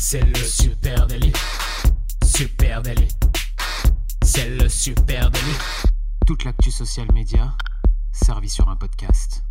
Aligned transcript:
C'est 0.00 0.24
le 0.24 0.36
super 0.36 1.08
délit. 1.08 1.32
Super 2.24 2.82
délit. 2.82 3.08
C'est 4.22 4.48
le 4.48 4.68
super 4.68 5.28
délit. 5.28 5.58
Toute 6.24 6.44
l'actu 6.44 6.70
social 6.70 7.08
média 7.12 7.52
servie 8.12 8.48
sur 8.48 8.68
un 8.68 8.76
podcast. 8.76 9.42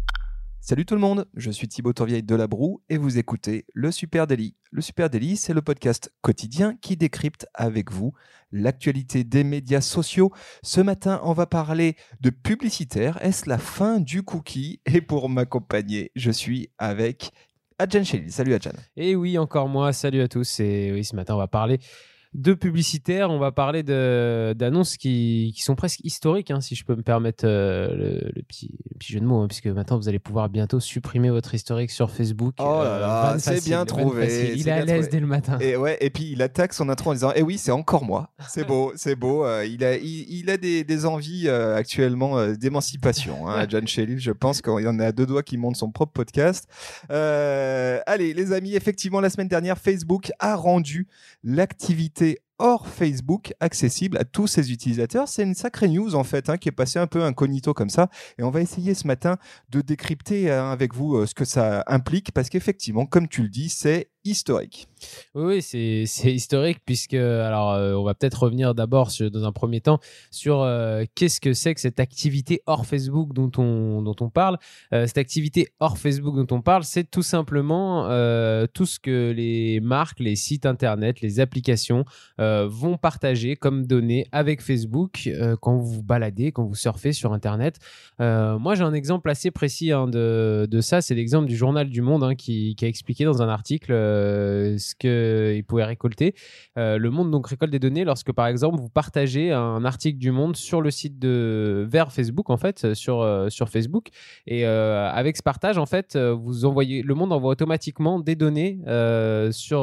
Salut 0.62 0.86
tout 0.86 0.96
le 0.96 1.02
monde, 1.02 1.28
je 1.34 1.52
suis 1.52 1.68
Thibaut 1.68 1.94
Tourvieille 1.94 2.24
de 2.24 2.36
La 2.36 2.48
Broue 2.48 2.82
et 2.90 2.98
vous 2.98 3.18
écoutez 3.18 3.66
Le 3.74 3.92
Super 3.92 4.26
Daily. 4.26 4.56
Le 4.72 4.82
Super 4.82 5.10
Daily, 5.10 5.38
c'est 5.38 5.54
le 5.54 5.62
podcast 5.62 6.14
quotidien 6.22 6.76
qui 6.82 6.98
décrypte 6.98 7.46
avec 7.54 7.92
vous 7.92 8.14
l'actualité 8.52 9.24
des 9.24 9.44
médias 9.44 9.82
sociaux. 9.82 10.32
Ce 10.64 10.82
matin, 10.82 11.22
on 11.24 11.34
va 11.34 11.46
parler 11.46 11.96
de 12.22 12.30
publicitaire. 12.30 13.18
Est-ce 13.24 13.50
la 13.50 13.58
fin 13.58 14.00
du 14.00 14.24
cookie? 14.24 14.82
Et 14.86 15.02
pour 15.02 15.30
m'accompagner, 15.30 16.12
je 16.16 16.32
suis 16.32 16.70
avec 16.78 17.32
Adjan 17.80 18.04
Shelly. 18.04 18.32
Salut 18.32 18.54
Adjan. 18.56 18.72
Et 18.96 19.16
oui, 19.16 19.38
encore 19.38 19.68
moi, 19.68 19.94
salut 19.94 20.22
à 20.22 20.28
tous. 20.28 20.60
Et 20.60 20.92
oui, 20.92 21.04
ce 21.04 21.16
matin, 21.16 21.36
on 21.36 21.38
va 21.38 21.48
parler 21.48 21.80
de 22.34 22.54
publicitaires, 22.54 23.30
on 23.30 23.40
va 23.40 23.52
parler 23.52 23.84
d'annonces 23.84 24.98
qui, 24.98 25.54
qui, 25.56 25.64
sont 25.64 25.76
presque 25.76 26.00
historiques, 26.04 26.52
hein, 26.52 26.62
si 26.62 26.76
je 26.76 26.84
peux 26.84 26.96
me 26.96 27.02
permettre 27.02 27.46
euh, 27.48 28.30
le, 28.36 28.44
petit, 28.44 28.70
petit, 29.00 29.14
jeu 29.14 29.20
de 29.20 29.26
mots, 29.26 29.42
hein, 29.42 29.48
puisque 29.48 29.68
maintenant 29.68 29.98
vous 29.98 30.10
allez 30.10 30.20
pouvoir 30.20 30.50
bientôt 30.50 30.80
supprimer 30.80 31.30
votre 31.30 31.54
historique 31.54 31.92
sur 31.92 32.12
Facebook. 32.12 32.56
Oh 32.60 32.82
là 32.84 33.00
là, 33.00 33.34
euh, 33.34 33.40
c'est 33.40 33.64
bien 33.64 33.86
trouvé. 33.86 34.54
Il 34.56 34.68
est 34.68 34.72
à 34.72 34.86
l'aise 34.86 35.10
dès 35.10 35.20
le 35.20 35.28
matin. 35.28 35.58
Et, 35.60 35.78
ouais, 35.78 35.98
et 36.02 36.10
puis 36.10 36.32
il 36.32 36.42
attaque 36.42 36.74
son 36.74 36.90
intro 36.90 37.12
en 37.12 37.14
disant 37.14 37.32
Eh 37.36 37.42
oui, 37.42 37.58
c'est 37.58 37.72
encore 37.72 38.04
moi. 38.04 38.30
C'est 38.48 38.66
beau, 38.66 38.92
c'est 38.96 39.16
beau. 39.16 39.46
Euh, 39.46 39.66
il, 39.66 39.84
a, 39.84 39.96
il, 39.96 40.50
a 40.50 40.58
des, 40.58 40.84
des 40.84 41.06
envies 41.06 41.50
actuellement 41.50 42.48
d'émancipation. 42.54 43.48
Hein, 43.48 43.66
John 43.70 43.88
Shelley, 43.88 44.18
je 44.18 44.32
pense 44.32 44.62
qu'il 44.62 44.88
en 44.88 45.00
a 45.00 45.08
à 45.08 45.12
deux 45.12 45.26
doigts 45.26 45.44
qui 45.44 45.58
monte 45.58 45.78
son 45.78 45.92
propre 45.92 46.12
podcast. 46.14 46.68
allez, 47.10 48.34
les 48.34 48.52
amis, 48.52 48.76
effectivement, 48.76 49.22
la 49.22 49.30
semaine 49.30 49.48
dernière, 49.48 49.78
Facebook 49.78 50.32
a 50.40 50.56
rendu 50.56 51.08
l'activité 51.44 52.27
c'est 52.28 52.40
hors 52.60 52.88
Facebook 52.88 53.54
accessible 53.60 54.18
à 54.18 54.26
tous 54.26 54.48
ses 54.48 54.72
utilisateurs. 54.72 55.28
C'est 55.28 55.44
une 55.44 55.54
sacrée 55.54 55.88
news 55.88 56.16
en 56.16 56.24
fait 56.24 56.50
hein, 56.50 56.58
qui 56.58 56.70
est 56.70 56.74
passée 56.74 57.00
un 57.00 57.08
peu 57.08 57.24
incognito 57.24 57.74
comme 57.74 57.90
ça. 57.90 58.10
Et 58.38 58.44
on 58.44 58.50
va 58.50 58.62
essayer 58.62 58.94
ce 58.94 59.08
matin 59.08 59.38
de 59.70 59.82
décrypter 59.82 60.52
hein, 60.52 60.72
avec 60.72 60.94
vous 60.94 61.16
euh, 61.16 61.26
ce 61.26 61.36
que 61.36 61.46
ça 61.46 61.84
implique 61.88 62.32
parce 62.32 62.50
qu'effectivement, 62.50 63.06
comme 63.06 63.28
tu 63.28 63.44
le 63.44 63.50
dis, 63.50 63.70
c'est 63.70 64.10
historique. 64.24 64.90
Oui, 65.36 65.62
c'est 65.62 66.04
historique 66.34 66.80
puisque, 66.86 67.14
alors, 67.14 67.72
euh, 67.72 67.94
on 67.94 68.04
va 68.04 68.14
peut-être 68.14 68.44
revenir 68.44 68.76
d'abord 68.76 69.10
dans 69.32 69.46
un 69.46 69.52
premier 69.54 69.80
temps 69.80 70.00
sur 70.32 70.62
euh, 70.62 71.06
qu'est-ce 71.16 71.40
que 71.40 71.54
c'est 71.54 71.74
que 71.74 71.80
cette 71.80 72.02
activité 72.02 72.62
hors 72.66 72.86
Facebook 72.86 73.32
dont 73.34 73.52
on, 73.58 74.02
dont 74.02 74.16
on 74.20 74.30
parle. 74.30 74.58
Cette 74.92 75.18
activité 75.18 75.70
hors 75.80 75.98
Facebook 75.98 76.36
dont 76.36 76.58
on 76.58 76.62
parle, 76.62 76.84
c'est 76.84 77.10
tout 77.10 77.22
simplement 77.22 78.04
tout 78.74 78.86
ce 78.86 79.00
que 79.00 79.32
les 79.32 79.80
marques, 79.80 80.20
les 80.20 80.36
sites 80.36 80.66
internet, 80.66 81.22
les 81.22 81.40
applications 81.40 82.04
vont 82.70 82.98
partager 82.98 83.56
comme 83.56 83.86
données 83.86 84.28
avec 84.32 84.62
Facebook 84.62 85.30
quand 85.62 85.78
vous 85.78 85.88
vous 85.88 86.04
baladez, 86.04 86.52
quand 86.52 86.66
vous 86.66 86.76
surfez 86.76 87.14
sur 87.14 87.34
internet. 87.34 87.80
moi, 88.20 88.76
j'ai 88.76 88.84
un 88.84 88.94
exemple 88.94 89.30
assez 89.30 89.52
précis 89.52 89.92
hein, 89.92 90.08
de, 90.08 90.68
de, 90.70 90.82
ça. 90.82 91.02
C'est 91.02 91.16
l'exemple 91.16 91.48
du 91.48 91.56
journal 91.56 91.90
du 91.90 92.02
Monde 92.02 92.24
hein, 92.24 92.36
qui, 92.36 92.76
a 92.82 92.86
expliqué 92.86 93.26
dans 93.26 93.42
un 93.42 93.50
article 93.50 93.92
euh, 93.92 94.78
ce 94.78 94.96
qu'il 94.96 95.64
pouvait 95.64 95.84
récolter. 95.84 96.36
Euh, 96.78 96.98
le 96.98 97.10
Monde 97.10 97.32
donc 97.32 97.48
récolte 97.48 97.72
des 97.72 97.80
données 97.80 98.06
lorsque 98.06 98.32
par 98.32 98.48
exemple 98.48 98.80
vous 98.80 98.90
partagez 98.90 99.52
un 99.52 99.84
article 99.86 100.18
du 100.18 100.32
Monde 100.32 100.56
sur 100.56 100.82
le 100.82 100.92
site 100.92 101.20
de 101.20 101.86
vers 101.90 102.12
Facebook 102.12 102.50
en 102.50 102.58
fait 102.58 102.94
sur 102.94 103.22
euh, 103.22 103.50
sur 103.50 103.70
Facebook 103.70 104.10
et 104.46 104.66
avec 104.66 105.38
ce 105.38 105.44
partage 105.44 105.78
en 105.78 105.86
fait 105.86 106.18
vous 106.18 106.66
envoyez 106.66 107.02
le 107.02 107.16
Monde 107.16 107.32
envoie 107.32 107.52
automatiquement 107.52 108.20
des 108.20 108.36
données 108.36 108.80
sur 109.52 109.80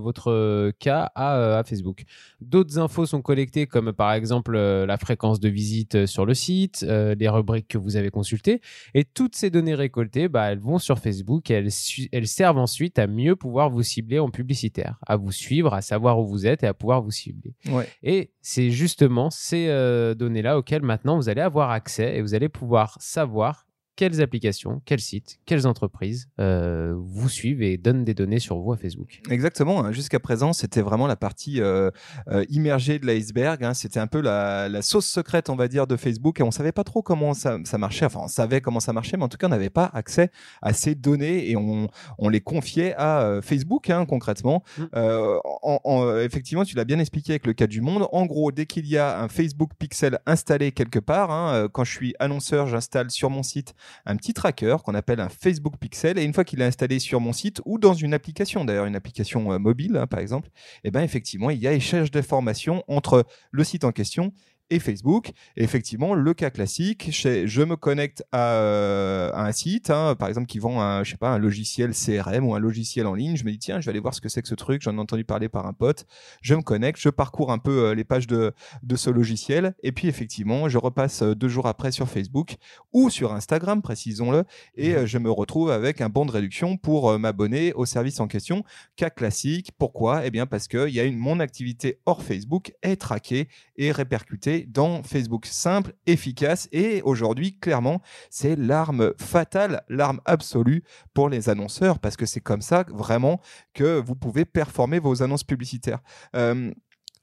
votre 0.00 0.70
cas 0.78 1.10
à, 1.14 1.58
à 1.58 1.64
Facebook. 1.64 1.99
D'autres 2.40 2.78
infos 2.78 3.06
sont 3.06 3.22
collectées 3.22 3.66
comme 3.66 3.92
par 3.92 4.12
exemple 4.12 4.56
la 4.58 4.96
fréquence 4.98 5.40
de 5.40 5.48
visite 5.48 6.06
sur 6.06 6.26
le 6.26 6.34
site, 6.34 6.82
les 6.82 7.28
rubriques 7.28 7.68
que 7.68 7.78
vous 7.78 7.96
avez 7.96 8.10
consultées. 8.10 8.60
Et 8.94 9.04
toutes 9.04 9.36
ces 9.36 9.50
données 9.50 9.74
récoltées 9.74 10.28
bah, 10.28 10.50
elles 10.50 10.58
vont 10.58 10.78
sur 10.78 10.98
Facebook 10.98 11.50
et 11.50 11.54
elles, 11.54 11.68
elles 12.12 12.28
servent 12.28 12.58
ensuite 12.58 12.98
à 12.98 13.06
mieux 13.06 13.36
pouvoir 13.36 13.70
vous 13.70 13.82
cibler 13.82 14.18
en 14.18 14.30
publicitaire, 14.30 14.98
à 15.06 15.16
vous 15.16 15.32
suivre, 15.32 15.74
à 15.74 15.82
savoir 15.82 16.18
où 16.18 16.26
vous 16.26 16.46
êtes 16.46 16.62
et 16.62 16.66
à 16.66 16.74
pouvoir 16.74 17.02
vous 17.02 17.10
cibler. 17.10 17.54
Et 18.02 18.32
c'est 18.40 18.70
justement 18.70 19.30
ces 19.30 19.68
euh, 19.68 20.14
données-là 20.14 20.58
auxquelles 20.58 20.82
maintenant 20.82 21.16
vous 21.16 21.28
allez 21.28 21.40
avoir 21.40 21.70
accès 21.70 22.16
et 22.16 22.22
vous 22.22 22.34
allez 22.34 22.48
pouvoir 22.48 22.96
savoir 23.00 23.66
quelles 24.00 24.22
applications, 24.22 24.80
quels 24.86 25.00
sites, 25.00 25.40
quelles 25.44 25.66
entreprises 25.66 26.30
euh, 26.40 26.94
vous 26.96 27.28
suivent 27.28 27.60
et 27.60 27.76
donnent 27.76 28.02
des 28.02 28.14
données 28.14 28.38
sur 28.38 28.58
vous 28.58 28.72
à 28.72 28.78
Facebook? 28.78 29.20
Exactement. 29.28 29.84
Hein. 29.84 29.92
Jusqu'à 29.92 30.18
présent, 30.18 30.54
c'était 30.54 30.80
vraiment 30.80 31.06
la 31.06 31.16
partie 31.16 31.60
euh, 31.60 31.90
euh, 32.28 32.46
immergée 32.48 32.98
de 32.98 33.04
l'iceberg. 33.04 33.62
Hein. 33.62 33.74
C'était 33.74 34.00
un 34.00 34.06
peu 34.06 34.22
la, 34.22 34.80
sauce 34.80 35.04
secrète, 35.04 35.50
on 35.50 35.54
va 35.54 35.68
dire, 35.68 35.86
de 35.86 35.96
Facebook. 35.96 36.40
Et 36.40 36.42
on 36.42 36.50
savait 36.50 36.72
pas 36.72 36.82
trop 36.82 37.02
comment 37.02 37.34
ça, 37.34 37.58
marchait. 37.76 38.06
Enfin, 38.06 38.20
on 38.22 38.28
savait 38.28 38.62
comment 38.62 38.80
ça 38.80 38.94
marchait, 38.94 39.18
mais 39.18 39.24
en 39.24 39.28
tout 39.28 39.36
cas, 39.36 39.48
on 39.48 39.50
n'avait 39.50 39.68
pas 39.68 39.90
accès 39.92 40.30
à 40.62 40.72
ces 40.72 40.94
données 40.94 41.50
et 41.50 41.56
on, 41.56 41.90
les 42.30 42.40
confiait 42.40 42.94
à 42.96 43.40
Facebook, 43.42 43.90
hein, 43.90 44.06
concrètement. 44.06 44.62
Mm. 44.78 46.20
effectivement, 46.24 46.64
tu 46.64 46.74
l'as 46.74 46.86
bien 46.86 47.00
expliqué 47.00 47.32
avec 47.32 47.46
le 47.46 47.52
cas 47.52 47.66
du 47.66 47.82
monde. 47.82 48.08
En 48.12 48.24
gros, 48.24 48.50
dès 48.50 48.64
qu'il 48.64 48.86
y 48.86 48.96
a 48.96 49.20
un 49.20 49.28
Facebook 49.28 49.72
Pixel 49.78 50.20
installé 50.24 50.72
quelque 50.72 51.00
part, 51.00 51.68
quand 51.72 51.84
je 51.84 51.92
suis 51.92 52.14
annonceur, 52.18 52.66
j'installe 52.66 53.10
sur 53.10 53.28
mon 53.28 53.42
site 53.42 53.74
un 54.06 54.16
petit 54.16 54.34
tracker 54.34 54.76
qu'on 54.84 54.94
appelle 54.94 55.20
un 55.20 55.28
Facebook 55.28 55.74
Pixel. 55.78 56.18
Et 56.18 56.24
une 56.24 56.34
fois 56.34 56.44
qu'il 56.44 56.60
est 56.60 56.64
installé 56.64 56.98
sur 56.98 57.20
mon 57.20 57.32
site 57.32 57.60
ou 57.64 57.78
dans 57.78 57.94
une 57.94 58.14
application, 58.14 58.64
d'ailleurs 58.64 58.86
une 58.86 58.96
application 58.96 59.52
euh, 59.52 59.58
mobile 59.58 59.96
hein, 59.96 60.06
par 60.06 60.20
exemple, 60.20 60.48
et 60.84 60.88
eh 60.88 60.90
ben 60.90 61.02
effectivement 61.02 61.50
il 61.50 61.58
y 61.58 61.66
a 61.66 61.72
échange 61.72 62.10
d'informations 62.10 62.84
entre 62.88 63.24
le 63.50 63.64
site 63.64 63.84
en 63.84 63.92
question 63.92 64.32
et 64.70 64.78
Facebook. 64.78 65.32
effectivement, 65.56 66.14
le 66.14 66.32
cas 66.32 66.50
classique, 66.50 67.10
je 67.10 67.62
me 67.62 67.76
connecte 67.76 68.24
à, 68.32 68.52
euh, 68.54 69.30
un 69.34 69.52
site, 69.52 69.90
hein, 69.90 70.14
par 70.18 70.28
exemple, 70.28 70.46
qui 70.46 70.58
vend 70.58 70.80
un, 70.80 71.02
je 71.02 71.10
sais 71.10 71.16
pas, 71.16 71.30
un 71.30 71.38
logiciel 71.38 71.92
CRM 71.92 72.46
ou 72.46 72.54
un 72.54 72.58
logiciel 72.60 73.06
en 73.06 73.14
ligne. 73.14 73.36
Je 73.36 73.44
me 73.44 73.50
dis, 73.50 73.58
tiens, 73.58 73.80
je 73.80 73.86
vais 73.86 73.90
aller 73.90 74.00
voir 74.00 74.14
ce 74.14 74.20
que 74.20 74.28
c'est 74.28 74.42
que 74.42 74.48
ce 74.48 74.54
truc. 74.54 74.82
J'en 74.82 74.96
ai 74.96 75.00
entendu 75.00 75.24
parler 75.24 75.48
par 75.48 75.66
un 75.66 75.72
pote. 75.72 76.06
Je 76.40 76.54
me 76.54 76.62
connecte, 76.62 77.00
je 77.00 77.08
parcours 77.08 77.50
un 77.50 77.58
peu 77.58 77.86
euh, 77.86 77.94
les 77.94 78.04
pages 78.04 78.26
de, 78.26 78.52
de 78.82 78.96
ce 78.96 79.10
logiciel. 79.10 79.74
Et 79.82 79.92
puis, 79.92 80.08
effectivement, 80.08 80.68
je 80.68 80.78
repasse 80.78 81.22
euh, 81.22 81.34
deux 81.34 81.48
jours 81.48 81.66
après 81.66 81.90
sur 81.90 82.08
Facebook 82.08 82.56
ou 82.92 83.10
sur 83.10 83.32
Instagram, 83.32 83.82
précisons-le. 83.82 84.44
Et 84.76 84.94
mmh. 84.94 85.06
je 85.06 85.18
me 85.18 85.30
retrouve 85.30 85.70
avec 85.70 86.00
un 86.00 86.08
bon 86.08 86.24
de 86.26 86.30
réduction 86.30 86.76
pour 86.76 87.18
m'abonner 87.18 87.72
au 87.72 87.86
service 87.86 88.20
en 88.20 88.28
question. 88.28 88.64
Cas 88.96 89.10
classique. 89.10 89.72
Pourquoi? 89.78 90.24
Eh 90.26 90.30
bien, 90.30 90.46
parce 90.46 90.68
que 90.68 90.88
il 90.88 90.94
y 90.94 91.00
a 91.00 91.04
une, 91.04 91.18
mon 91.18 91.40
activité 91.40 91.98
hors 92.06 92.22
Facebook 92.22 92.72
est 92.82 92.96
traquée 92.96 93.48
et 93.76 93.92
répercutée 93.92 94.59
dans 94.68 95.02
Facebook. 95.02 95.46
Simple, 95.46 95.92
efficace 96.06 96.68
et 96.72 97.02
aujourd'hui, 97.02 97.58
clairement, 97.58 98.00
c'est 98.30 98.56
l'arme 98.56 99.12
fatale, 99.18 99.82
l'arme 99.88 100.20
absolue 100.24 100.82
pour 101.14 101.28
les 101.28 101.48
annonceurs 101.48 101.98
parce 101.98 102.16
que 102.16 102.26
c'est 102.26 102.40
comme 102.40 102.62
ça 102.62 102.84
vraiment 102.88 103.40
que 103.74 104.00
vous 104.00 104.14
pouvez 104.14 104.44
performer 104.44 104.98
vos 104.98 105.22
annonces 105.22 105.44
publicitaires. 105.44 106.00
Euh, 106.34 106.70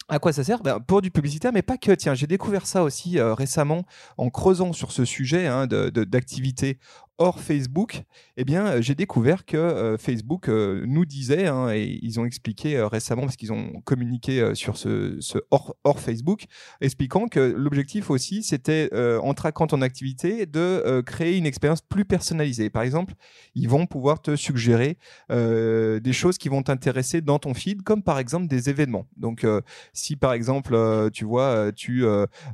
à 0.09 0.19
quoi 0.19 0.31
ça 0.31 0.43
sert? 0.43 0.63
Ben, 0.63 0.79
Pour 0.79 1.01
du 1.01 1.11
publicitaire, 1.11 1.51
mais 1.51 1.61
pas 1.61 1.77
que. 1.77 1.91
Tiens, 1.91 2.13
j'ai 2.13 2.27
découvert 2.27 2.65
ça 2.65 2.83
aussi 2.83 3.19
euh, 3.19 3.33
récemment 3.33 3.83
en 4.17 4.29
creusant 4.29 4.71
sur 4.71 4.91
ce 4.91 5.03
sujet 5.03 5.47
hein, 5.47 5.67
d'activité 5.67 6.79
hors 7.17 7.39
Facebook, 7.39 8.03
eh 8.37 8.45
bien, 8.45 8.67
euh, 8.67 8.81
j'ai 8.81 8.95
découvert 8.95 9.45
que 9.45 9.57
euh, 9.57 9.97
Facebook 9.97 10.49
euh, 10.49 10.83
nous 10.87 11.05
disait, 11.05 11.47
hein, 11.47 11.69
et 11.71 11.99
ils 12.01 12.19
ont 12.19 12.25
expliqué 12.25 12.79
récemment, 12.81 13.23
parce 13.23 13.35
qu'ils 13.35 13.51
ont 13.51 13.81
communiqué 13.85 14.53
sur 14.53 14.77
ce, 14.77 15.19
hors, 15.51 15.75
hors, 15.83 15.99
Facebook, 15.99 16.45
expliquant 16.81 17.27
que 17.27 17.39
l'objectif 17.39 18.09
aussi, 18.09 18.43
c'était, 18.43 18.89
en 19.21 19.33
traquant 19.33 19.67
ton 19.67 19.81
activité, 19.81 20.45
de 20.45 21.01
créer 21.05 21.37
une 21.37 21.45
expérience 21.45 21.81
plus 21.81 22.05
personnalisée. 22.05 22.69
Par 22.69 22.83
exemple, 22.83 23.13
ils 23.55 23.67
vont 23.67 23.85
pouvoir 23.85 24.21
te 24.21 24.35
suggérer 24.35 24.97
des 25.29 26.13
choses 26.13 26.37
qui 26.37 26.49
vont 26.49 26.61
t'intéresser 26.61 27.21
dans 27.21 27.39
ton 27.39 27.53
feed, 27.53 27.81
comme 27.81 28.03
par 28.03 28.19
exemple 28.19 28.47
des 28.47 28.69
événements. 28.69 29.07
Donc, 29.17 29.45
si 29.93 30.15
par 30.15 30.33
exemple, 30.33 31.09
tu 31.11 31.25
vois, 31.25 31.71
tu 31.75 32.05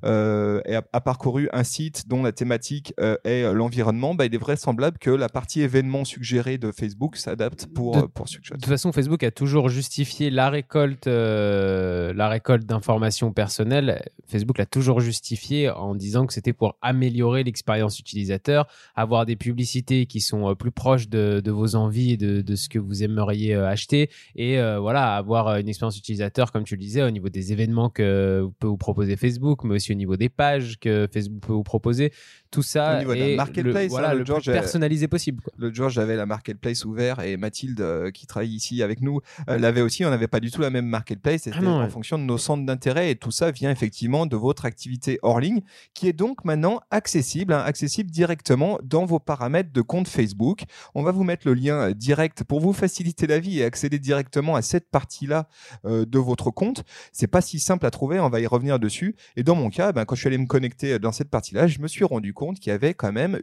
as 0.03 1.01
parcouru 1.03 1.49
un 1.51 1.63
site 1.63 2.07
dont 2.07 2.23
la 2.23 2.31
thématique 2.31 2.93
est 3.23 3.51
l'environnement, 3.53 4.15
bah, 4.15 4.25
il 4.25 4.33
est 4.33 4.37
vrai 4.39 4.52
semblable 4.55 4.97
que 4.97 5.09
la 5.09 5.29
partie 5.29 5.61
événement 5.61 6.05
suggérée 6.05 6.57
de 6.57 6.71
Facebook 6.71 7.17
s'adapte 7.17 7.67
pour, 7.67 7.95
de, 7.95 8.01
pour 8.07 8.25
De 8.25 8.31
toute 8.31 8.65
façon, 8.65 8.91
Facebook 8.91 9.23
a 9.23 9.31
toujours 9.31 9.69
justifié 9.69 10.29
la 10.29 10.49
récolte, 10.49 11.07
euh, 11.07 12.13
la 12.13 12.29
récolte 12.29 12.65
d'informations 12.65 13.31
personnelles. 13.31 14.03
Facebook 14.27 14.57
l'a 14.57 14.65
toujours 14.65 14.99
justifié 14.99 15.69
en 15.69 15.95
disant 15.95 16.25
que 16.25 16.33
c'était 16.33 16.53
pour 16.53 16.77
améliorer 16.81 17.43
l'expérience 17.43 17.99
utilisateur, 17.99 18.67
avoir 18.95 19.25
des 19.25 19.35
publicités 19.35 20.05
qui 20.05 20.21
sont 20.21 20.49
euh, 20.49 20.55
plus 20.55 20.71
proches 20.71 21.09
de, 21.09 21.41
de 21.43 21.51
vos 21.51 21.75
envies 21.75 22.13
et 22.13 22.17
de, 22.17 22.41
de, 22.41 22.55
ce 22.55 22.69
que 22.69 22.79
vous 22.79 23.03
aimeriez 23.03 23.55
euh, 23.55 23.67
acheter 23.67 24.09
et 24.35 24.57
voilà, 24.79 25.15
avoir 25.15 25.57
une 25.57 25.69
expérience 25.69 25.97
utilisateur, 25.97 26.51
comme 26.51 26.63
tu 26.63 26.75
le 26.75 26.81
disais, 26.81 27.03
au 27.03 27.11
niveau 27.11 27.29
des 27.29 27.51
événements 27.51 27.89
que 27.89 28.47
peut 28.59 28.67
vous 28.67 28.77
proposer 28.77 29.15
Facebook, 29.15 29.63
mais 29.63 29.75
aussi 29.75 29.91
au 29.91 29.95
niveau 29.95 30.15
des 30.17 30.29
pages 30.29 30.77
que 30.79 31.07
Facebook 31.11 31.41
peut 31.41 31.53
vous 31.53 31.63
proposer. 31.63 32.11
Tout 32.51 32.61
ça. 32.61 32.97
Au 32.97 32.99
niveau 32.99 33.15
de 33.15 33.35
marketplace, 33.35 33.83
le, 33.83 33.89
voilà, 33.89 34.11
hein, 34.11 34.13
le, 34.13 34.23
personnalisé 34.51 35.07
possible. 35.07 35.41
Quoi. 35.41 35.53
L'autre 35.57 35.75
jour, 35.75 35.89
j'avais 35.89 36.15
la 36.15 36.25
marketplace 36.25 36.85
ouverte 36.85 37.21
et 37.23 37.37
Mathilde, 37.37 37.81
euh, 37.81 38.11
qui 38.11 38.27
travaille 38.27 38.53
ici 38.53 38.83
avec 38.83 39.01
nous, 39.01 39.21
euh, 39.49 39.57
l'avait 39.57 39.81
aussi. 39.81 40.05
On 40.05 40.09
n'avait 40.09 40.27
pas 40.27 40.39
du 40.39 40.51
tout 40.51 40.61
la 40.61 40.69
même 40.69 40.85
marketplace. 40.85 41.43
C'était 41.43 41.57
Ah 41.59 41.61
non, 41.61 41.75
en 41.75 41.83
ouais. 41.83 41.89
fonction 41.89 42.17
de 42.17 42.23
nos 42.23 42.37
centres 42.37 42.65
d'intérêt 42.65 43.11
et 43.11 43.15
tout 43.15 43.31
ça 43.31 43.51
vient 43.51 43.71
effectivement 43.71 44.25
de 44.25 44.35
votre 44.35 44.65
activité 44.65 45.19
hors 45.21 45.39
ligne 45.39 45.61
qui 45.93 46.07
est 46.07 46.13
donc 46.13 46.45
maintenant 46.45 46.81
accessible, 46.91 47.53
hein, 47.53 47.63
accessible 47.65 48.09
directement 48.09 48.79
dans 48.83 49.05
vos 49.05 49.19
paramètres 49.19 49.71
de 49.71 49.81
compte 49.81 50.07
Facebook. 50.07 50.63
On 50.95 51.03
va 51.03 51.11
vous 51.11 51.23
mettre 51.23 51.47
le 51.47 51.53
lien 51.53 51.89
euh, 51.89 51.93
direct 51.93 52.43
pour 52.43 52.59
vous 52.59 52.73
faciliter 52.73 53.27
la 53.27 53.39
vie 53.39 53.59
et 53.59 53.63
accéder 53.63 53.99
directement 53.99 54.55
à 54.55 54.61
cette 54.61 54.89
partie-là 54.89 55.47
euh, 55.85 56.05
de 56.05 56.19
votre 56.19 56.51
compte. 56.51 56.83
C'est 57.11 57.27
pas 57.27 57.41
si 57.41 57.59
simple 57.59 57.85
à 57.85 57.91
trouver. 57.91 58.19
On 58.19 58.29
va 58.29 58.39
y 58.39 58.47
revenir 58.47 58.79
dessus. 58.79 59.15
Et 59.35 59.43
dans 59.43 59.55
mon 59.55 59.69
cas, 59.69 59.91
ben, 59.91 60.05
quand 60.05 60.15
je 60.15 60.21
suis 60.21 60.27
allé 60.27 60.37
me 60.37 60.47
connecter 60.47 60.99
dans 60.99 61.11
cette 61.11 61.29
partie-là, 61.29 61.67
je 61.67 61.79
me 61.79 61.87
suis 61.87 62.05
rendu 62.05 62.33
compte 62.33 62.59
qu'il 62.59 62.69
y 62.71 62.73
avait 62.73 62.93
quand 62.93 63.11
même 63.11 63.39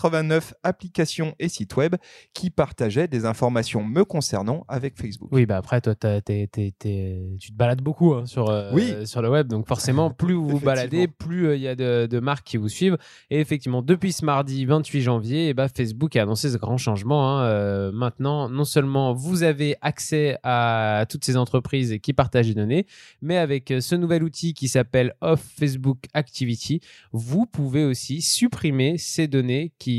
889 0.00 0.54
applications 0.62 1.34
et 1.38 1.48
sites 1.48 1.76
web 1.76 1.96
qui 2.32 2.50
partageaient 2.50 3.08
des 3.08 3.26
informations 3.26 3.84
me 3.84 4.04
concernant 4.04 4.64
avec 4.68 4.96
Facebook. 4.96 5.28
Oui, 5.32 5.46
bah 5.46 5.58
après, 5.58 5.80
toi, 5.80 5.94
t'as- 5.94 6.20
t'es- 6.20 6.46
t'es- 6.50 6.72
t'es- 6.78 7.36
tu 7.38 7.50
te 7.52 7.56
balades 7.56 7.82
beaucoup 7.82 8.14
hein, 8.14 8.24
sur, 8.26 8.48
euh, 8.48 8.70
Oui. 8.72 9.06
sur 9.06 9.20
le 9.22 9.28
web. 9.30 9.48
Donc, 9.48 9.66
forcément, 9.68 10.10
plus 10.20 10.34
vous 10.34 10.48
vous 10.48 10.60
baladez, 10.60 11.06
plus 11.08 11.48
euh, 11.48 11.56
il 11.56 11.62
y 11.62 11.68
a 11.68 11.74
de, 11.74 12.06
de 12.06 12.20
marques 12.20 12.46
qui 12.46 12.56
vous 12.56 12.68
suivent. 12.68 12.96
Et 13.30 13.40
effectivement, 13.40 13.82
depuis 13.82 14.12
ce 14.12 14.24
mardi 14.24 14.64
28 14.64 15.02
janvier, 15.02 15.48
eh 15.48 15.54
ben, 15.54 15.68
Facebook 15.68 16.16
a 16.16 16.22
annoncé 16.22 16.50
ce 16.50 16.56
grand 16.56 16.78
changement. 16.78 17.38
hein. 17.38 17.42
Euh, 17.44 17.92
maintenant, 17.92 18.48
non 18.48 18.64
seulement 18.64 19.12
vous 19.12 19.42
avez 19.42 19.76
accès 19.82 20.38
à 20.42 21.04
toutes 21.08 21.24
ces 21.24 21.36
entreprises 21.36 21.98
qui 22.02 22.12
partagent 22.12 22.48
des 22.48 22.54
données, 22.54 22.86
mais 23.22 23.36
avec 23.36 23.72
ce 23.80 23.94
nouvel 23.94 24.22
outil 24.22 24.54
qui 24.54 24.68
s'appelle 24.68 25.14
Off 25.20 25.40
Facebook 25.58 25.98
Activity, 26.14 26.80
vous 27.12 27.46
pouvez 27.46 27.84
aussi 27.84 28.20
supprimer 28.22 28.96
ces 28.98 29.28
données 29.28 29.72
qui, 29.78 29.89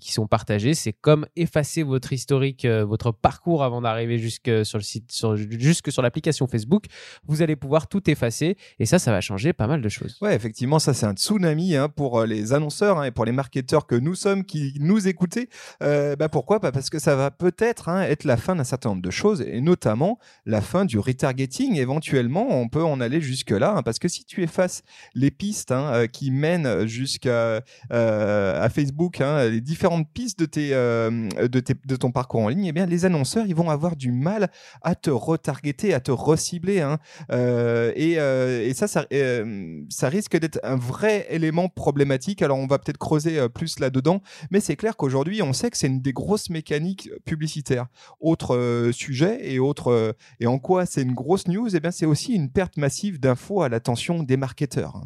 qui 0.00 0.12
sont 0.12 0.26
partagées. 0.26 0.74
C'est 0.74 0.92
comme 0.92 1.26
effacer 1.36 1.82
votre 1.82 2.12
historique, 2.12 2.64
euh, 2.64 2.84
votre 2.84 3.12
parcours 3.12 3.62
avant 3.62 3.80
d'arriver 3.80 4.18
jusque 4.18 4.50
sur 4.64 4.78
le 4.78 4.84
site, 4.84 5.12
jusque 5.58 5.92
sur 5.92 6.02
l'application 6.02 6.46
Facebook. 6.46 6.86
Vous 7.26 7.42
allez 7.42 7.56
pouvoir 7.56 7.88
tout 7.88 8.08
effacer 8.10 8.56
et 8.78 8.86
ça, 8.86 8.98
ça 8.98 9.12
va 9.12 9.20
changer 9.20 9.52
pas 9.52 9.66
mal 9.66 9.80
de 9.82 9.88
choses. 9.88 10.18
Ouais, 10.20 10.34
effectivement, 10.34 10.78
ça 10.78 10.94
c'est 10.94 11.06
un 11.06 11.14
tsunami 11.14 11.76
hein, 11.76 11.88
pour 11.88 12.20
euh, 12.20 12.26
les 12.26 12.52
annonceurs 12.52 12.98
hein, 12.98 13.04
et 13.04 13.10
pour 13.10 13.24
les 13.24 13.32
marketeurs 13.32 13.86
que 13.86 13.94
nous 13.94 14.14
sommes 14.14 14.44
qui 14.44 14.74
nous 14.80 15.08
écoutez. 15.08 15.48
Euh, 15.82 16.16
bah 16.16 16.28
pourquoi? 16.28 16.58
Bah 16.58 16.72
Parce 16.72 16.90
que 16.90 16.98
ça 16.98 17.16
va 17.16 17.30
peut-être 17.30 17.88
hein, 17.88 18.02
être 18.02 18.24
la 18.24 18.36
fin 18.36 18.56
d'un 18.56 18.64
certain 18.64 18.90
nombre 18.90 19.02
de 19.02 19.10
choses 19.10 19.42
et 19.42 19.60
notamment 19.60 20.18
la 20.46 20.60
fin 20.60 20.84
du 20.84 20.98
retargeting. 20.98 21.76
Éventuellement, 21.76 22.48
on 22.50 22.68
peut 22.68 22.84
en 22.84 23.00
aller 23.00 23.20
jusque-là 23.20 23.82
parce 23.84 23.98
que 23.98 24.08
si 24.08 24.24
tu 24.24 24.42
effaces 24.42 24.82
les 25.14 25.30
pistes 25.30 25.74
qui 26.12 26.30
mènent 26.30 26.86
jusqu'à 26.86 27.62
Facebook, 27.90 29.21
hein, 29.22 29.48
les 29.48 29.60
différentes 29.60 30.08
pistes 30.12 30.42
euh, 30.56 31.28
de, 31.48 31.60
tes- 31.60 31.74
de 31.86 31.96
ton 31.96 32.10
parcours 32.10 32.42
en 32.42 32.48
ligne, 32.48 32.66
eh 32.66 32.72
bien, 32.72 32.86
les 32.86 33.04
annonceurs 33.04 33.46
ils 33.46 33.54
vont 33.54 33.70
avoir 33.70 33.96
du 33.96 34.12
mal 34.12 34.50
à 34.82 34.94
te 34.94 35.10
retargeter, 35.10 35.94
à 35.94 36.00
te 36.00 36.10
recibler. 36.10 36.80
Hein. 36.80 36.98
Euh, 37.30 37.92
et, 37.96 38.18
euh, 38.18 38.66
et 38.66 38.74
ça, 38.74 38.86
ça, 38.88 40.08
risque 40.08 40.36
d'être 40.36 40.60
un 40.62 40.76
vrai 40.76 41.26
élément 41.30 41.68
problématique. 41.68 42.42
Alors, 42.42 42.58
on 42.58 42.66
va 42.66 42.78
peut-être 42.78 42.98
creuser 42.98 43.48
plus 43.48 43.78
là-dedans, 43.78 44.22
mais 44.50 44.60
c'est 44.60 44.76
clair 44.76 44.96
qu'aujourd'hui, 44.96 45.42
on 45.42 45.52
sait 45.52 45.70
que 45.70 45.76
c'est 45.76 45.86
une 45.86 46.02
des 46.02 46.12
grosses 46.12 46.50
mécaniques 46.50 47.10
publicitaires. 47.24 47.86
Autre 48.20 48.90
sujet 48.92 49.38
et 49.52 49.58
autre 49.58 50.16
et 50.40 50.46
en 50.46 50.58
quoi 50.58 50.86
c'est 50.86 51.02
une 51.02 51.14
grosse 51.14 51.48
news, 51.48 51.74
eh 51.74 51.80
bien, 51.80 51.90
c'est 51.90 52.06
aussi 52.06 52.32
une 52.34 52.50
perte 52.50 52.76
massive 52.76 53.20
d'infos 53.20 53.62
à 53.62 53.68
l'attention 53.68 54.22
des 54.22 54.36
marketeurs. 54.36 55.02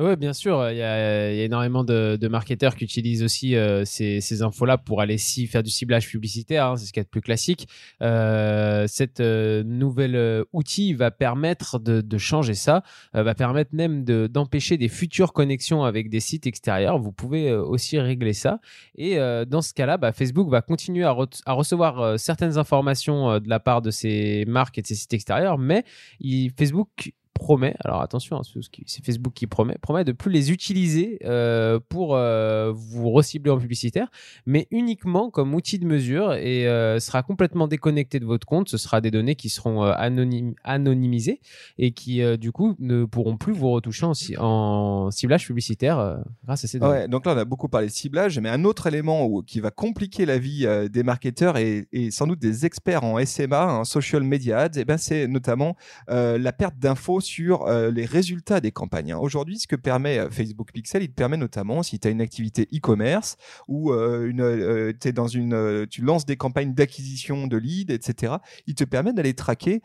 Oui, 0.00 0.14
bien 0.14 0.32
sûr. 0.32 0.70
Il 0.70 0.76
y 0.76 0.82
a, 0.82 1.32
il 1.32 1.36
y 1.38 1.40
a 1.40 1.44
énormément 1.44 1.82
de, 1.82 2.16
de 2.20 2.28
marketeurs 2.28 2.76
qui 2.76 2.84
utilisent 2.84 3.24
aussi 3.24 3.56
euh, 3.56 3.84
ces, 3.84 4.42
infos-là 4.42 4.78
pour 4.78 5.00
aller 5.00 5.18
faire 5.18 5.64
du 5.64 5.70
ciblage 5.70 6.08
publicitaire. 6.08 6.66
hein, 6.66 6.76
c'est 6.76 6.86
ce 6.86 6.92
qui 6.92 7.00
est 7.00 7.02
le 7.02 7.08
plus 7.08 7.20
classique. 7.20 7.66
Euh, 8.00 8.86
cette 8.86 9.18
euh, 9.18 9.64
nouvelle 9.64 10.14
euh, 10.14 10.44
outil 10.52 10.94
va 10.94 11.10
permettre 11.10 11.80
de, 11.80 12.00
de 12.00 12.16
changer 12.18 12.54
ça, 12.54 12.84
euh, 13.16 13.24
va 13.24 13.34
permettre 13.34 13.74
même 13.74 14.04
de- 14.04 14.28
d'empêcher 14.28 14.76
des 14.76 14.86
futures 14.86 15.32
connexions 15.32 15.82
avec 15.82 16.10
des 16.10 16.20
sites 16.20 16.46
extérieurs. 16.46 17.00
Vous 17.00 17.10
pouvez 17.10 17.48
euh, 17.50 17.60
aussi 17.60 17.98
régler 17.98 18.34
ça. 18.34 18.60
Et 18.94 19.18
euh, 19.18 19.44
dans 19.44 19.62
ce 19.62 19.74
cas-là, 19.74 19.96
bah, 19.96 20.12
Facebook 20.12 20.48
va 20.48 20.62
continuer 20.62 21.02
à, 21.02 21.10
re- 21.12 21.40
à 21.44 21.54
recevoir 21.54 21.98
euh, 22.00 22.16
certaines 22.18 22.56
informations 22.56 23.32
euh, 23.32 23.40
de 23.40 23.48
la 23.48 23.58
part 23.58 23.82
de 23.82 23.90
ces 23.90 24.44
marques 24.46 24.78
et 24.78 24.82
de 24.82 24.86
ces 24.86 24.94
sites 24.94 25.12
extérieurs, 25.14 25.58
mais 25.58 25.82
Facebook 26.56 27.10
promet, 27.38 27.74
alors 27.84 28.02
attention, 28.02 28.36
hein, 28.36 28.42
c'est 28.86 29.04
Facebook 29.04 29.32
qui 29.32 29.46
promet, 29.46 29.76
promet 29.80 30.04
de 30.04 30.12
plus 30.12 30.30
les 30.30 30.50
utiliser 30.50 31.18
euh, 31.24 31.78
pour 31.88 32.16
euh, 32.16 32.72
vous 32.74 33.10
recibler 33.10 33.50
en 33.50 33.58
publicitaire, 33.58 34.08
mais 34.44 34.66
uniquement 34.70 35.30
comme 35.30 35.54
outil 35.54 35.78
de 35.78 35.86
mesure 35.86 36.34
et 36.34 36.66
euh, 36.68 36.98
sera 37.00 37.22
complètement 37.22 37.68
déconnecté 37.68 38.20
de 38.20 38.26
votre 38.26 38.46
compte. 38.46 38.68
Ce 38.68 38.76
sera 38.76 39.00
des 39.00 39.10
données 39.10 39.36
qui 39.36 39.48
seront 39.48 39.84
anonym- 39.86 40.54
anonymisées 40.64 41.40
et 41.78 41.92
qui 41.92 42.20
du 42.38 42.52
coup 42.52 42.74
ne 42.78 43.04
pourront 43.04 43.36
plus 43.36 43.52
vous 43.52 43.70
retoucher 43.70 44.04
en, 44.06 44.14
ci- 44.14 44.36
en 44.38 45.10
ciblage 45.10 45.46
publicitaire 45.46 46.18
grâce 46.44 46.64
à 46.64 46.66
ces 46.66 46.78
données. 46.78 47.08
Donc 47.08 47.24
là, 47.24 47.34
on 47.34 47.38
a 47.38 47.44
beaucoup 47.44 47.68
parlé 47.68 47.86
de 47.86 47.92
ciblage, 47.92 48.38
mais 48.40 48.48
un 48.48 48.64
autre 48.64 48.86
élément 48.86 49.42
qui 49.42 49.60
va 49.60 49.70
compliquer 49.70 50.26
la 50.26 50.38
vie 50.38 50.66
des 50.90 51.02
marketeurs 51.02 51.56
et, 51.56 51.86
sans 52.10 52.26
doute 52.26 52.40
des 52.40 52.66
experts 52.66 53.04
en 53.04 53.24
SMA, 53.24 53.66
en 53.80 53.84
social 53.84 54.22
media 54.22 54.58
ads, 54.58 54.70
eh 54.76 54.84
ben, 54.84 54.96
c'est 54.98 55.26
notamment 55.28 55.76
la 56.08 56.52
perte 56.52 56.78
d'infos 56.78 57.20
sur 57.28 57.66
euh, 57.66 57.90
les 57.90 58.06
résultats 58.06 58.60
des 58.60 58.72
campagnes. 58.72 59.12
hein. 59.12 59.18
Aujourd'hui, 59.18 59.58
ce 59.58 59.66
que 59.66 59.76
permet 59.76 60.18
euh, 60.18 60.30
Facebook 60.30 60.72
Pixel, 60.72 61.02
il 61.02 61.08
te 61.10 61.14
permet 61.14 61.36
notamment, 61.36 61.82
si 61.82 61.98
tu 62.00 62.08
as 62.08 62.10
une 62.10 62.22
activité 62.22 62.66
e-commerce 62.74 63.36
ou 63.68 63.92
euh, 63.92 64.28
une, 64.30 64.40
euh, 64.40 64.92
t'es 64.98 65.12
dans 65.12 65.28
une, 65.28 65.86
tu 65.90 66.00
lances 66.02 66.24
des 66.24 66.36
campagnes 66.36 66.72
d'acquisition 66.72 67.46
de 67.46 67.56
leads, 67.58 67.92
etc., 67.92 68.36
il 68.66 68.74
te 68.74 68.84
permet 68.84 69.12
d'aller 69.12 69.34
traquer 69.34 69.82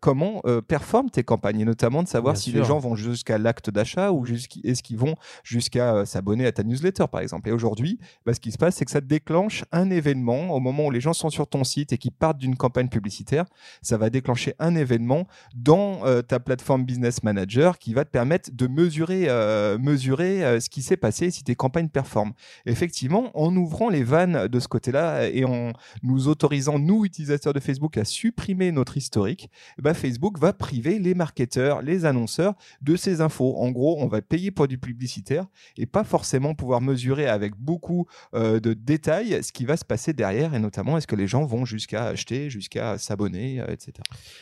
comment 0.00 0.42
performent 0.66 1.10
tes 1.10 1.22
campagnes 1.22 1.60
et 1.60 1.64
notamment 1.64 2.02
de 2.02 2.08
savoir 2.08 2.34
Bien 2.34 2.40
si 2.42 2.50
sûr. 2.50 2.60
les 2.60 2.66
gens 2.66 2.78
vont 2.78 2.96
jusqu'à 2.96 3.38
l'acte 3.38 3.70
d'achat 3.70 4.10
ou 4.12 4.24
est-ce 4.26 4.82
qu'ils 4.82 4.96
vont 4.98 5.14
jusqu'à 5.44 6.04
s'abonner 6.06 6.46
à 6.46 6.52
ta 6.52 6.62
newsletter, 6.64 7.04
par 7.10 7.20
exemple. 7.20 7.48
Et 7.48 7.52
aujourd'hui, 7.52 7.98
bah, 8.26 8.34
ce 8.34 8.40
qui 8.40 8.50
se 8.52 8.58
passe, 8.58 8.76
c'est 8.76 8.84
que 8.84 8.90
ça 8.90 9.00
déclenche 9.00 9.64
un 9.72 9.90
événement 9.90 10.50
au 10.54 10.60
moment 10.60 10.86
où 10.86 10.90
les 10.90 11.00
gens 11.00 11.12
sont 11.12 11.30
sur 11.30 11.46
ton 11.46 11.64
site 11.64 11.92
et 11.92 11.98
qui 11.98 12.10
partent 12.10 12.38
d'une 12.38 12.56
campagne 12.56 12.88
publicitaire. 12.88 13.44
Ça 13.82 13.96
va 13.96 14.10
déclencher 14.10 14.54
un 14.58 14.74
événement 14.74 15.26
dans 15.54 16.00
ta 16.22 16.40
plateforme 16.40 16.71
Business 16.78 17.22
Manager 17.22 17.78
qui 17.78 17.94
va 17.94 18.04
te 18.04 18.10
permettre 18.10 18.50
de 18.52 18.66
mesurer, 18.66 19.26
euh, 19.28 19.78
mesurer 19.78 20.44
euh, 20.44 20.60
ce 20.60 20.68
qui 20.68 20.82
s'est 20.82 20.96
passé 20.96 21.30
si 21.30 21.44
tes 21.44 21.54
campagnes 21.54 21.88
performent. 21.88 22.32
Effectivement, 22.66 23.30
en 23.34 23.54
ouvrant 23.56 23.88
les 23.88 24.04
vannes 24.04 24.48
de 24.48 24.60
ce 24.60 24.68
côté-là 24.68 25.28
et 25.28 25.44
en 25.44 25.72
nous 26.02 26.28
autorisant, 26.28 26.78
nous, 26.78 27.04
utilisateurs 27.04 27.52
de 27.52 27.60
Facebook, 27.60 27.96
à 27.96 28.04
supprimer 28.04 28.72
notre 28.72 28.96
historique, 28.96 29.50
eh 29.78 29.82
ben, 29.82 29.94
Facebook 29.94 30.38
va 30.38 30.52
priver 30.52 30.98
les 30.98 31.14
marketeurs, 31.14 31.82
les 31.82 32.04
annonceurs 32.04 32.54
de 32.80 32.96
ces 32.96 33.20
infos. 33.20 33.56
En 33.56 33.70
gros, 33.70 33.96
on 34.00 34.06
va 34.06 34.22
payer 34.22 34.50
pour 34.50 34.68
du 34.68 34.78
publicitaire 34.78 35.46
et 35.76 35.86
pas 35.86 36.04
forcément 36.04 36.54
pouvoir 36.54 36.80
mesurer 36.80 37.28
avec 37.28 37.54
beaucoup 37.56 38.06
euh, 38.34 38.60
de 38.60 38.74
détails 38.74 39.42
ce 39.42 39.52
qui 39.52 39.64
va 39.64 39.76
se 39.76 39.84
passer 39.84 40.12
derrière 40.12 40.54
et 40.54 40.58
notamment 40.58 40.96
est-ce 40.96 41.06
que 41.06 41.16
les 41.16 41.26
gens 41.26 41.44
vont 41.44 41.64
jusqu'à 41.64 42.04
acheter, 42.04 42.50
jusqu'à 42.50 42.98
s'abonner, 42.98 43.62
etc. 43.68 43.92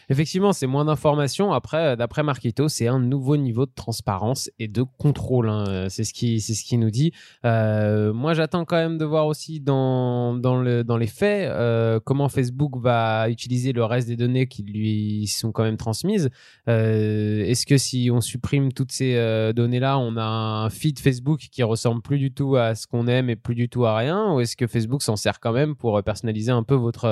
Effectivement, 0.09 0.53
c'est 0.53 0.67
moins 0.67 0.85
d'informations. 0.85 1.53
Après, 1.53 1.79
euh, 1.79 1.97
d'après 2.23 2.50
c'est 2.69 2.89
un 2.89 2.99
nouveau 2.99 3.37
niveau 3.37 3.67
de 3.67 3.73
transparence 3.75 4.50
et 4.59 4.69
de 4.69 4.83
contrôle. 4.99 5.49
hein. 5.49 5.65
Euh, 5.69 5.87
C'est 5.89 6.05
ce 6.05 6.12
qui, 6.12 6.41
c'est 6.41 6.55
ce 6.55 6.65
qui 6.65 6.77
nous 6.79 6.91
dit. 6.91 7.12
Euh, 7.45 8.12
moi, 8.12 8.35
j'attends 8.35 8.65
quand 8.65 8.77
même 8.77 8.99
de 8.99 9.05
voir 9.05 9.27
aussi 9.27 9.61
dans 9.61 10.35
dans 10.35 10.61
le 10.61 10.85
dans 10.85 10.97
les 10.97 11.07
faits 11.07 11.49
euh, 11.49 12.00
comment 12.05 12.29
Facebook 12.29 12.77
va 12.79 13.29
utiliser 13.29 13.73
le 13.73 13.85
reste 13.85 14.09
des 14.09 14.17
données 14.17 14.47
qui 14.47 14.62
lui 14.62 15.27
sont 15.27 15.53
quand 15.53 15.62
même 15.65 15.77
transmises. 15.77 16.31
Est-ce 16.67 17.67
que 17.67 17.79
si 17.79 18.11
on 18.12 18.21
supprime 18.21 18.73
toutes 18.73 18.93
ces 18.93 19.53
données-là, 19.55 19.99
on 19.99 20.17
a 20.17 20.25
un 20.25 20.71
feed 20.71 20.99
Facebook 20.99 21.41
qui 21.50 21.62
ressemble 21.62 22.03
plus 22.03 22.19
du 22.19 22.33
tout 22.33 22.57
à 22.57 22.75
ce 22.75 22.87
qu'on 22.87 23.07
aime 23.07 23.31
et 23.31 23.37
plus 23.37 23.55
du 23.55 23.69
tout 23.69 23.85
à 23.87 23.97
rien, 23.97 24.33
ou 24.35 24.41
est-ce 24.41 24.57
que 24.57 24.67
Facebook 24.67 25.03
s'en 25.03 25.17
sert 25.17 25.41
quand 25.41 25.53
même 25.53 25.75
pour 25.75 26.03
personnaliser 26.03 26.53
un 26.53 26.62
peu 26.62 26.75
votre 26.75 27.09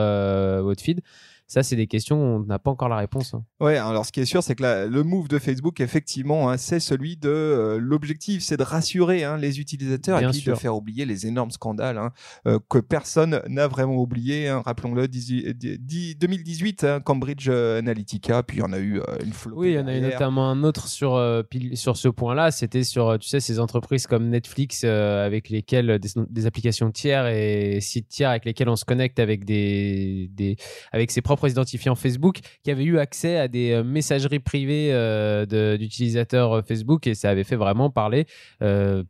votre 0.63 0.83
feed? 0.83 1.01
Ça, 1.49 1.63
c'est 1.65 1.75
des 1.77 1.87
questions 1.89 2.17
où 2.17 2.37
on 2.37 2.41
n'a 2.45 2.59
pas 2.61 2.71
encore 2.71 2.89
la 2.89 2.99
réponse. 2.99 3.35
hein. 3.35 3.43
Ouais, 3.59 3.77
alors 3.77 4.07
ce 4.07 4.13
qui 4.13 4.21
est 4.21 4.25
sûr, 4.27 4.43
c'est 4.43 4.55
que 4.55 4.63
la- 4.63 4.87
le 4.87 5.03
move 5.03 5.27
de 5.29 5.39
Facebook, 5.39 5.81
effectivement, 5.81 6.49
hein, 6.51 6.57
c'est 6.59 6.79
celui 6.79 7.17
de 7.17 7.29
euh, 7.29 7.79
l'objectif, 7.81 8.43
c'est 8.43 8.57
de 8.57 8.63
rassurer 8.63 9.25
hein, 9.25 9.37
les 9.39 9.59
utilisateurs 9.59 10.19
Bien 10.19 10.29
et 10.29 10.33
puis 10.33 10.41
sûr. 10.43 10.55
de 10.55 10.59
faire 10.59 10.77
oublier 10.77 11.05
les 11.07 11.27
énormes 11.27 11.51
scandales 11.51 11.99
hein, 11.99 12.13
euh, 12.47 12.59
que 12.69 12.79
personne 12.79 13.41
n'a 13.49 13.67
vraiment 13.67 13.97
oublié. 13.97 14.51
Rappelons-le, 14.53 15.09
18 15.09 15.55
dix- 15.81 16.15
2018, 16.17 16.85
hein, 16.85 17.01
Cambridge 17.01 17.49
Analytica, 17.49 18.43
puis 18.43 18.59
il 18.59 18.61
y 18.61 18.63
en 18.63 18.73
a 18.73 18.79
eu 18.79 18.99
euh, 19.01 19.03
une 19.25 19.33
flopée. 19.33 19.59
Oui, 19.59 19.69
il 19.71 19.75
y 19.75 19.79
en 19.79 19.87
a 19.87 19.97
eu 19.97 20.01
notamment 20.01 20.51
un 20.51 20.63
autre 20.65 20.87
sur, 20.89 21.15
euh, 21.15 21.43
pile- 21.43 21.77
sur 21.77 21.97
ce 21.97 22.09
point-là. 22.09 22.51
C'était 22.51 22.85
sur, 22.85 23.09
euh, 23.09 23.17
tu 23.19 23.29
sais, 23.29 23.41
ces 23.41 23.59
entreprises 23.59 24.07
comme 24.07 24.29
Netflix 24.29 24.83
euh, 24.85 25.25
avec 25.25 25.49
lesquelles 25.49 25.99
des, 25.99 26.09
des 26.29 26.47
applications 26.47 26.91
tiers 26.91 27.27
et 27.27 27.81
sites 27.81 28.09
tiers 28.09 28.31
avec 28.31 28.45
lesquels 28.45 28.69
on 28.69 28.77
se 28.77 28.85
connecte 28.85 29.19
avec 29.19 29.45
des, 29.45 30.29
des 30.33 30.57
avec 30.93 31.11
ses 31.11 31.23
propres 31.23 31.38
propre 31.39 31.51
identifiant 31.51 31.95
Facebook 31.95 32.41
qui 32.65 32.71
avait 32.71 32.85
eu 32.85 32.99
accès 32.99 33.39
à 33.39 33.49
des 33.49 33.83
messageries 33.85 34.41
privées 34.41 34.93
d'utilisateurs 35.79 36.65
Facebook 36.67 37.07
et 37.07 37.15
ça 37.15 37.31
avait 37.31 37.45
fait 37.45 37.57
vraiment 37.57 37.91
parler, 37.91 38.27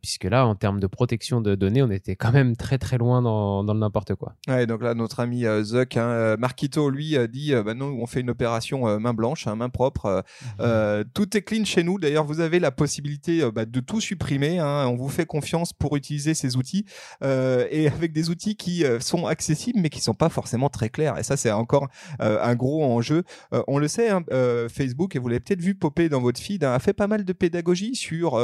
puisque 0.01 0.25
là, 0.25 0.45
en 0.45 0.55
termes 0.55 0.79
de 0.79 0.87
protection 0.87 1.41
de 1.41 1.55
données, 1.55 1.81
on 1.81 1.89
était 1.89 2.15
quand 2.15 2.31
même 2.31 2.55
très 2.55 2.77
très 2.77 2.97
loin 2.97 3.21
dans, 3.21 3.63
dans 3.63 3.73
le 3.73 3.79
n'importe 3.79 4.15
quoi. 4.15 4.35
Ouais, 4.47 4.67
donc 4.67 4.83
là, 4.83 4.93
notre 4.93 5.19
ami 5.19 5.45
Zuck, 5.63 5.97
hein, 5.97 6.35
Marquito, 6.37 6.89
lui, 6.89 7.15
dit 7.29 7.53
bah, 7.65 7.73
non, 7.73 7.97
on 7.99 8.05
fait 8.05 8.21
une 8.21 8.29
opération 8.29 8.99
main 8.99 9.13
blanche, 9.13 9.47
hein, 9.47 9.55
main 9.55 9.69
propre. 9.69 10.23
Mhm. 10.59 11.05
tout 11.13 11.35
est 11.35 11.41
clean 11.41 11.65
chez 11.65 11.83
nous. 11.83 11.99
D'ailleurs, 11.99 12.25
vous 12.25 12.39
avez 12.39 12.59
la 12.59 12.71
possibilité 12.71 13.49
bah, 13.51 13.65
de 13.65 13.79
tout 13.79 14.01
supprimer. 14.01 14.59
Hein. 14.59 14.87
On 14.87 14.95
vous 14.95 15.09
fait 15.09 15.25
confiance 15.25 15.73
pour 15.73 15.95
utiliser 15.95 16.33
ces 16.33 16.57
outils 16.57 16.85
et 17.23 17.87
avec 17.87 18.11
des 18.11 18.29
outils 18.29 18.55
qui 18.55 18.83
sont 18.99 19.25
accessibles 19.25 19.79
mais 19.79 19.89
qui 19.89 20.01
sont 20.01 20.13
pas 20.13 20.29
forcément 20.29 20.69
très 20.69 20.89
clairs. 20.89 21.17
Et 21.17 21.23
ça, 21.23 21.37
c'est 21.37 21.51
encore 21.51 21.87
un 22.19 22.55
gros 22.55 22.83
enjeu. 22.83 23.23
on 23.67 23.77
le 23.77 23.87
sait, 23.87 24.09
Facebook, 24.69 25.15
et 25.15 25.19
vous 25.19 25.27
l'avez 25.27 25.39
peut-être 25.39 25.61
vu 25.61 25.75
popper 25.75 26.09
dans 26.09 26.21
votre 26.21 26.39
feed, 26.39 26.63
a 26.63 26.79
fait 26.79 26.93
pas 26.93 27.07
mal 27.07 27.25
de 27.25 27.33
pédagogie 27.33 27.95
sur 27.95 28.37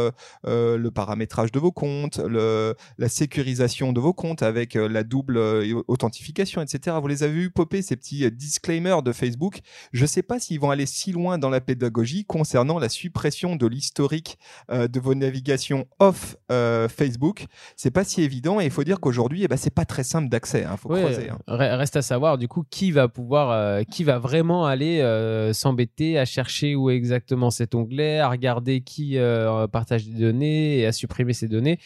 le 0.43 0.89
paramétrage 0.89 1.51
de 1.51 1.59
vos 1.59 1.71
comptes, 1.71 2.19
le, 2.19 2.75
la 2.97 3.09
sécurisation 3.09 3.93
de 3.93 3.99
vos 3.99 4.13
comptes 4.13 4.43
avec 4.43 4.75
la 4.75 5.03
double 5.03 5.39
authentification, 5.87 6.61
etc. 6.61 6.97
Vous 7.01 7.07
les 7.07 7.23
avez 7.23 7.33
vu 7.33 7.49
popper 7.51 7.81
ces 7.81 7.95
petits 7.95 8.29
disclaimers 8.31 9.03
de 9.03 9.11
Facebook. 9.11 9.59
Je 9.93 10.05
sais 10.05 10.23
pas 10.23 10.39
s'ils 10.39 10.59
vont 10.59 10.71
aller 10.71 10.85
si 10.85 11.11
loin 11.11 11.37
dans 11.37 11.49
la 11.49 11.61
pédagogie 11.61 12.25
concernant 12.25 12.79
la 12.79 12.89
suppression 12.89 13.55
de 13.55 13.67
l'historique 13.67 14.37
de 14.69 14.99
vos 14.99 15.15
navigations 15.15 15.87
off 15.99 16.37
Facebook. 16.89 17.45
C'est 17.75 17.91
pas 17.91 18.03
si 18.03 18.21
évident 18.21 18.59
et 18.59 18.65
il 18.65 18.71
faut 18.71 18.83
dire 18.83 18.99
qu'aujourd'hui, 18.99 19.43
eh 19.43 19.47
ben, 19.47 19.57
c'est 19.57 19.73
pas 19.73 19.85
très 19.85 20.03
simple 20.03 20.29
d'accès. 20.29 20.63
Hein, 20.63 20.77
faut. 20.77 20.93
Hein. 20.93 21.37
Reste 21.47 21.95
à 21.95 22.01
savoir 22.01 22.37
du 22.37 22.47
coup 22.47 22.63
qui 22.69 22.91
va 22.91 23.07
pouvoir, 23.07 23.51
qui 23.89 24.03
va 24.03 24.19
vraiment 24.19 24.65
aller 24.65 25.01
s'embêter 25.53 26.17
à 26.17 26.25
chercher 26.25 26.75
où 26.75 26.89
est 26.89 26.95
exactement 26.95 27.49
cet 27.51 27.75
onglet, 27.75 28.19
à 28.19 28.29
regarder 28.29 28.81
qui 28.81 29.17
partage 29.71 30.05
des 30.05 30.19
données 30.19 30.79
et 30.79 30.85
à 30.85 30.91
supprimer 30.91 31.33
ces 31.33 31.47
données. 31.47 31.79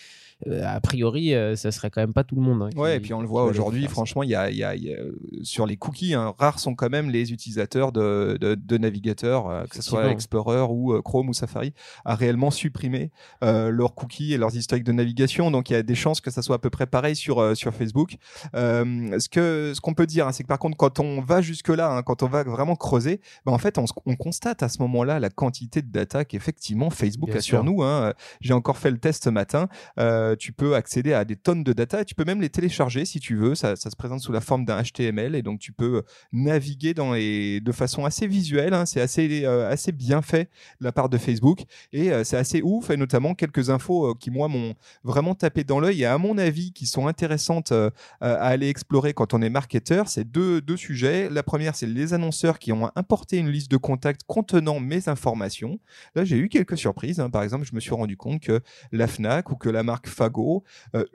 Euh, 0.48 0.64
a 0.66 0.80
priori, 0.80 1.34
euh, 1.34 1.56
ça 1.56 1.72
serait 1.72 1.90
quand 1.90 2.02
même 2.02 2.14
pas 2.14 2.24
tout 2.24 2.36
le 2.36 2.42
monde. 2.42 2.62
Hein, 2.64 2.80
ouais, 2.80 2.98
et 2.98 3.00
puis 3.00 3.14
on 3.14 3.22
le 3.22 3.28
voit 3.28 3.44
aujourd'hui, 3.44 3.88
franchement, 3.88 4.24
il 4.24 4.30
y 4.30 4.36
a, 4.36 4.50
y, 4.50 4.64
a, 4.64 4.76
y 4.76 4.94
a, 4.94 4.98
sur 5.44 5.66
les 5.66 5.76
cookies, 5.76 6.14
hein, 6.14 6.34
rares 6.38 6.60
sont 6.60 6.76
quand 6.76 6.90
même 6.90 7.10
les 7.10 7.34
utilisateurs 7.34 7.92
de, 7.92 8.38
de, 8.40 8.56
de 8.56 8.78
navigateurs, 8.78 9.50
euh, 9.50 9.64
que 9.66 9.76
ce 9.76 9.82
soit 9.82 10.10
Explorer 10.10 10.66
ou 10.70 11.02
Chrome 11.02 11.30
ou 11.30 11.34
Safari, 11.34 11.74
à 12.06 12.16
réellement 12.16 12.52
supprimer 12.52 13.12
leurs 13.42 13.96
cookies 13.96 14.34
et 14.34 14.38
leurs 14.38 14.56
historiques 14.56 14.84
de 14.86 14.92
navigation. 14.92 15.52
Donc 15.52 15.70
il 15.70 15.74
y 15.74 15.76
a 15.76 15.84
des 15.84 15.96
chances 15.96 16.22
que 16.22 16.32
ça 16.32 16.42
soit 16.42 16.56
à 16.56 16.60
peu 16.60 16.70
près 16.70 16.86
pareil 16.86 17.16
sur, 17.16 17.56
sur 17.56 17.74
Facebook. 17.74 18.18
ce 18.54 19.30
que 19.30 19.74
ce 19.76 19.82
qu'on 19.82 19.94
peut 19.94 20.08
dire, 20.08 20.28
hein, 20.28 20.32
c'est 20.32 20.44
que 20.44 20.48
par 20.48 20.60
contre, 20.60 20.78
quand 20.78 21.00
on 21.00 21.22
va 21.22 21.42
jusque-là, 21.42 21.92
hein, 21.92 22.02
quand 22.04 22.24
on 22.24 22.28
va 22.28 22.44
vraiment 22.44 22.76
creuser, 22.76 23.22
ben, 23.46 23.52
en 23.52 23.58
fait, 23.58 23.78
on, 23.78 23.86
on 24.06 24.16
constate 24.16 24.64
à 24.64 24.70
ce 24.70 24.82
moment-là 24.82 25.20
la 25.20 25.30
quantité 25.30 25.82
de 25.82 25.92
data 25.92 26.26
qu'effectivement 26.26 26.90
Facebook 26.90 27.36
a 27.36 27.42
sur 27.42 27.64
nous. 27.64 27.84
Hein. 27.84 28.14
J'ai 28.42 28.54
encore 28.54 28.78
fait 28.78 28.92
le 28.92 28.98
test 28.98 29.24
ce 29.24 29.30
matin. 29.30 29.68
Euh, 30.00 30.29
euh, 30.30 30.36
tu 30.36 30.52
peux 30.52 30.76
accéder 30.76 31.14
à 31.14 31.26
des 31.26 31.36
tonnes 31.36 31.64
de 31.64 31.74
data. 31.74 32.06
Tu 32.06 32.16
peux 32.16 32.26
même 32.26 32.42
les 32.42 32.50
télécharger 32.50 33.06
si 33.06 33.20
tu 33.20 33.36
veux. 33.36 33.56
Ça, 33.56 33.76
se 33.76 33.96
présente 33.96 34.22
sous 34.22 34.32
la 34.32 34.42
forme 34.42 34.66
d'un 34.66 34.82
HTML 34.82 35.36
et 35.36 35.42
donc 35.42 35.60
tu 35.60 35.72
peux 35.72 35.98
euh, 35.98 36.02
naviguer 36.32 36.94
dans 36.94 37.14
les... 37.14 37.60
de 37.62 37.72
façon 37.72 38.06
assez 38.06 38.28
visuelle. 38.28 38.74
Hein. 38.74 38.86
C'est 38.86 39.02
assez, 39.02 39.46
euh, 39.46 39.70
assez 39.70 39.92
bien 39.92 40.22
fait 40.22 40.50
de 40.80 40.86
la 40.86 40.92
part 40.92 41.10
de 41.10 41.18
Facebook 41.18 41.64
et 41.94 42.12
c'est 42.24 42.38
assez 42.38 42.62
ouf. 42.64 42.90
Et 42.90 42.98
notamment 42.98 43.34
quelques 43.36 43.70
infos 43.70 44.16
qui, 44.16 44.32
moi, 44.32 44.48
m'ont 44.48 44.76
vraiment 45.04 45.36
tapé 45.36 45.64
dans 45.64 45.80
l'œil 45.80 46.04
et 46.04 46.06
à 46.06 46.18
mon 46.18 46.38
avis 46.38 46.72
qui 46.72 46.86
sont 46.86 47.08
intéressantes 47.08 47.72
à 47.72 47.92
aller 48.22 48.70
explorer 48.70 49.14
quand 49.14 49.34
on 49.34 49.42
est 49.42 49.50
marketeur. 49.50 50.08
C'est 50.08 50.30
deux, 50.30 50.62
deux 50.62 50.78
sujets. 50.78 51.30
La 51.30 51.44
première, 51.44 51.76
c'est 51.76 51.86
les 51.86 52.14
annonceurs 52.14 52.60
qui 52.60 52.72
ont 52.72 52.90
importé 52.96 53.38
une 53.38 53.50
liste 53.50 53.72
de 53.72 53.78
contacts 53.78 54.22
contenant 54.28 54.80
mes 54.80 55.10
informations. 55.10 55.80
Là, 56.16 56.24
j'ai 56.24 56.38
eu 56.38 56.50
quelques 56.50 56.78
surprises. 56.78 57.20
Hein. 57.20 57.30
Par 57.30 57.44
exemple, 57.44 57.66
je 57.66 57.76
me 57.76 57.80
suis 57.80 57.94
rendu 57.94 58.18
compte 58.18 58.42
que 58.42 58.62
la 58.92 59.08
FNAC 59.08 59.52
ou 59.52 59.56
que 59.56 59.70
la 59.70 59.84
marque 59.84 60.08
Euh, 60.96 61.06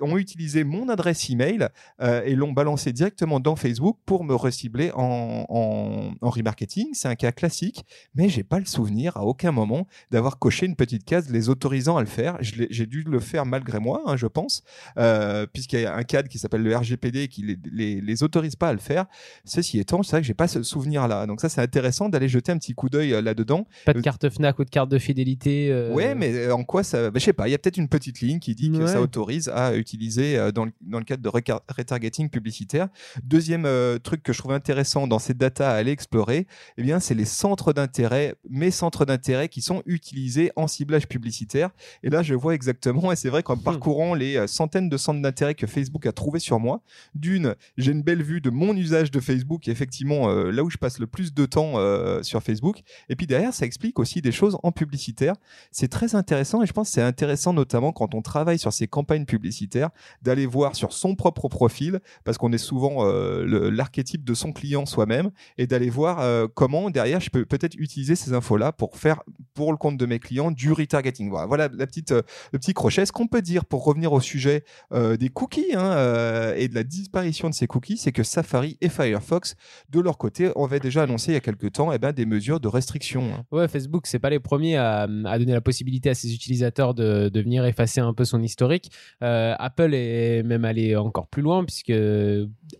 ont 0.00 0.16
utilisé 0.16 0.64
mon 0.64 0.88
adresse 0.88 1.30
email 1.30 1.68
euh, 2.00 2.22
et 2.24 2.34
l'ont 2.34 2.52
balancé 2.52 2.92
directement 2.92 3.40
dans 3.40 3.56
Facebook 3.56 3.98
pour 4.06 4.24
me 4.24 4.34
recibler 4.34 4.90
en, 4.94 5.46
en, 5.48 6.30
remarketing. 6.30 6.88
C'est 6.92 7.08
un 7.08 7.14
cas 7.14 7.32
classique, 7.32 7.84
mais 8.14 8.28
j'ai 8.28 8.42
pas 8.42 8.58
le 8.58 8.64
souvenir 8.64 9.16
à 9.16 9.24
aucun 9.24 9.52
moment 9.52 9.86
d'avoir 10.10 10.38
coché 10.38 10.66
une 10.66 10.76
petite 10.76 11.04
case 11.04 11.30
les 11.30 11.48
autorisant 11.48 11.96
à 11.96 12.00
le 12.00 12.06
faire. 12.06 12.38
J'ai 12.40 12.86
dû 12.86 13.02
le 13.02 13.20
faire 13.20 13.46
malgré 13.46 13.78
moi, 13.78 14.02
hein, 14.06 14.16
je 14.16 14.26
pense, 14.26 14.62
euh, 14.98 15.46
puisqu'il 15.46 15.80
y 15.80 15.86
a 15.86 15.94
un 15.94 16.04
cadre 16.04 16.28
qui 16.28 16.38
s'appelle 16.38 16.62
le 16.62 16.76
RGPD 16.76 17.28
qui 17.28 17.58
les, 17.72 18.00
les, 18.00 18.22
autorise 18.22 18.56
pas 18.56 18.68
à 18.68 18.72
le 18.72 18.78
faire. 18.78 19.06
Ceci 19.44 19.78
étant, 19.78 20.02
c'est 20.02 20.12
vrai 20.12 20.20
que 20.20 20.26
j'ai 20.26 20.34
pas 20.34 20.48
ce 20.48 20.62
souvenir-là. 20.62 21.26
Donc 21.26 21.40
ça, 21.40 21.48
c'est 21.48 21.60
intéressant 21.60 22.08
d'aller 22.08 22.28
jeter 22.28 22.52
un 22.52 22.58
petit 22.58 22.74
coup 22.74 22.88
d'œil 22.88 23.10
là-dedans. 23.22 23.66
Pas 23.84 23.92
de 23.92 24.00
carte 24.00 24.28
Fnac 24.28 24.58
ou 24.58 24.64
de 24.64 24.70
carte 24.70 24.90
de 24.90 24.98
fidélité. 24.98 25.90
Ouais, 25.92 26.14
mais 26.14 26.50
en 26.50 26.64
quoi 26.64 26.82
ça 26.82 27.10
bah, 27.10 27.18
Je 27.18 27.24
sais 27.24 27.32
pas. 27.32 27.48
Il 27.48 27.52
y 27.52 27.54
a 27.54 27.58
peut-être 27.58 27.76
une 27.76 27.88
petite 27.88 28.20
ligne 28.20 28.38
qui 28.42 28.54
dit 28.54 28.70
que 28.70 28.86
ça 28.86 29.00
autorise 29.00 29.48
à 29.48 29.74
utiliser 29.76 30.36
euh, 30.36 30.50
dans 30.50 30.64
le, 30.64 30.72
dans 30.80 30.98
le 30.98 31.04
cadre 31.04 31.22
de 31.22 31.28
retargeting 31.28 32.28
publicitaire. 32.28 32.88
Deuxième 33.22 33.64
euh, 33.64 33.98
truc 33.98 34.22
que 34.22 34.32
je 34.32 34.38
trouve 34.38 34.52
intéressant 34.52 35.06
dans 35.06 35.18
ces 35.18 35.32
data 35.32 35.70
à 35.70 35.74
aller 35.74 35.92
explorer, 35.92 36.46
eh 36.76 36.82
bien, 36.82 36.98
c'est 36.98 37.14
les 37.14 37.24
centres 37.24 37.72
d'intérêt, 37.72 38.34
mes 38.50 38.70
centres 38.70 39.04
d'intérêt 39.04 39.48
qui 39.48 39.62
sont 39.62 39.82
utilisés 39.86 40.50
en 40.56 40.66
ciblage 40.66 41.06
publicitaire. 41.06 41.70
Et 42.02 42.10
là, 42.10 42.22
je 42.22 42.34
vois 42.34 42.54
exactement, 42.54 43.12
et 43.12 43.16
c'est 43.16 43.28
vrai 43.28 43.42
qu'en 43.42 43.56
hmm. 43.56 43.62
parcourant 43.62 44.14
les 44.14 44.36
euh, 44.36 44.46
centaines 44.46 44.88
de 44.88 44.96
centres 44.96 45.22
d'intérêt 45.22 45.54
que 45.54 45.66
Facebook 45.68 46.04
a 46.06 46.12
trouvé 46.12 46.40
sur 46.40 46.58
moi, 46.58 46.82
d'une, 47.14 47.54
j'ai 47.78 47.92
une 47.92 48.02
belle 48.02 48.22
vue 48.22 48.40
de 48.40 48.50
mon 48.50 48.76
usage 48.76 49.10
de 49.12 49.20
Facebook, 49.20 49.68
effectivement, 49.68 50.28
là 50.28 50.64
où 50.64 50.70
je 50.70 50.78
passe 50.78 50.98
le 50.98 51.06
plus 51.06 51.32
de 51.32 51.46
temps 51.46 51.74
sur 52.22 52.42
Facebook. 52.42 52.82
Et 53.08 53.16
puis 53.16 53.26
derrière, 53.26 53.54
ça 53.54 53.66
explique 53.66 53.98
aussi 53.98 54.20
des 54.20 54.32
choses 54.32 54.58
en 54.62 54.72
publicitaire. 54.72 55.34
C'est 55.70 55.88
très 55.88 56.14
intéressant 56.14 56.62
et 56.62 56.66
je 56.66 56.72
pense 56.72 56.88
que 56.88 56.94
c'est 56.94 57.02
intéressant 57.02 57.52
notamment 57.52 57.92
quand 57.92 58.14
on 58.14 58.22
travaille 58.22 58.31
sur 58.56 58.72
ces 58.72 58.86
campagnes 58.86 59.24
publicitaires, 59.24 59.90
d'aller 60.22 60.46
voir 60.46 60.74
sur 60.74 60.92
son 60.92 61.14
propre 61.14 61.48
profil, 61.48 62.00
parce 62.24 62.38
qu'on 62.38 62.52
est 62.52 62.58
souvent 62.58 63.06
euh, 63.06 63.70
l'archétype 63.70 64.24
de 64.24 64.34
son 64.34 64.52
client 64.52 64.86
soi-même, 64.86 65.30
et 65.58 65.66
d'aller 65.66 65.90
voir 65.90 66.20
euh, 66.20 66.46
comment 66.52 66.90
derrière 66.90 67.20
je 67.20 67.30
peux 67.30 67.44
peut-être 67.44 67.76
utiliser 67.78 68.16
ces 68.16 68.32
infos-là 68.32 68.72
pour 68.72 68.96
faire 68.96 69.22
pour 69.54 69.70
le 69.70 69.76
compte 69.76 69.96
de 69.96 70.06
mes 70.06 70.18
clients 70.18 70.50
du 70.50 70.72
retargeting. 70.72 71.30
Voilà, 71.30 71.68
la 71.72 71.86
petite, 71.86 72.12
euh, 72.12 72.22
le 72.52 72.58
petit 72.58 72.74
crochet. 72.74 73.06
Ce 73.06 73.12
qu'on 73.12 73.26
peut 73.26 73.42
dire 73.42 73.64
pour 73.64 73.84
revenir 73.84 74.12
au 74.12 74.20
sujet 74.20 74.64
des 74.92 75.28
cookies 75.28 75.74
hein, 75.74 76.54
et 76.56 76.68
de 76.68 76.74
la 76.74 76.84
disparition 76.84 77.48
de 77.48 77.54
ces 77.54 77.66
cookies, 77.66 77.96
c'est 77.96 78.12
que 78.12 78.22
Safari 78.22 78.76
et 78.80 78.88
Firefox, 78.88 79.54
de 79.90 80.00
leur 80.00 80.18
côté, 80.18 80.50
avaient 80.56 80.80
déjà 80.80 81.02
annoncé 81.02 81.32
il 81.32 81.34
y 81.34 81.36
a 81.36 81.40
quelques 81.40 81.72
temps 81.72 81.92
eh 81.92 81.98
ben, 81.98 82.12
des 82.12 82.26
mesures 82.26 82.60
de 82.60 82.68
restriction. 82.68 83.32
Hein. 83.34 83.44
Ouais, 83.50 83.68
Facebook, 83.68 84.06
c'est 84.06 84.18
pas 84.18 84.30
les 84.30 84.40
premiers 84.40 84.76
à, 84.76 85.02
à, 85.02 85.38
donner 85.38 85.52
la 85.52 85.60
possibilité 85.60 86.10
à 86.10 86.14
ses 86.14 86.34
utilisateurs 86.34 86.94
de, 86.94 87.28
de 87.28 87.40
venir 87.40 87.64
effacer 87.64 88.00
un 88.00 88.14
peu 88.14 88.21
son 88.24 88.42
historique 88.42 88.90
euh, 89.22 89.54
Apple 89.58 89.94
est 89.94 90.42
même 90.42 90.64
allé 90.64 90.96
encore 90.96 91.26
plus 91.28 91.42
loin 91.42 91.64
puisque 91.64 91.92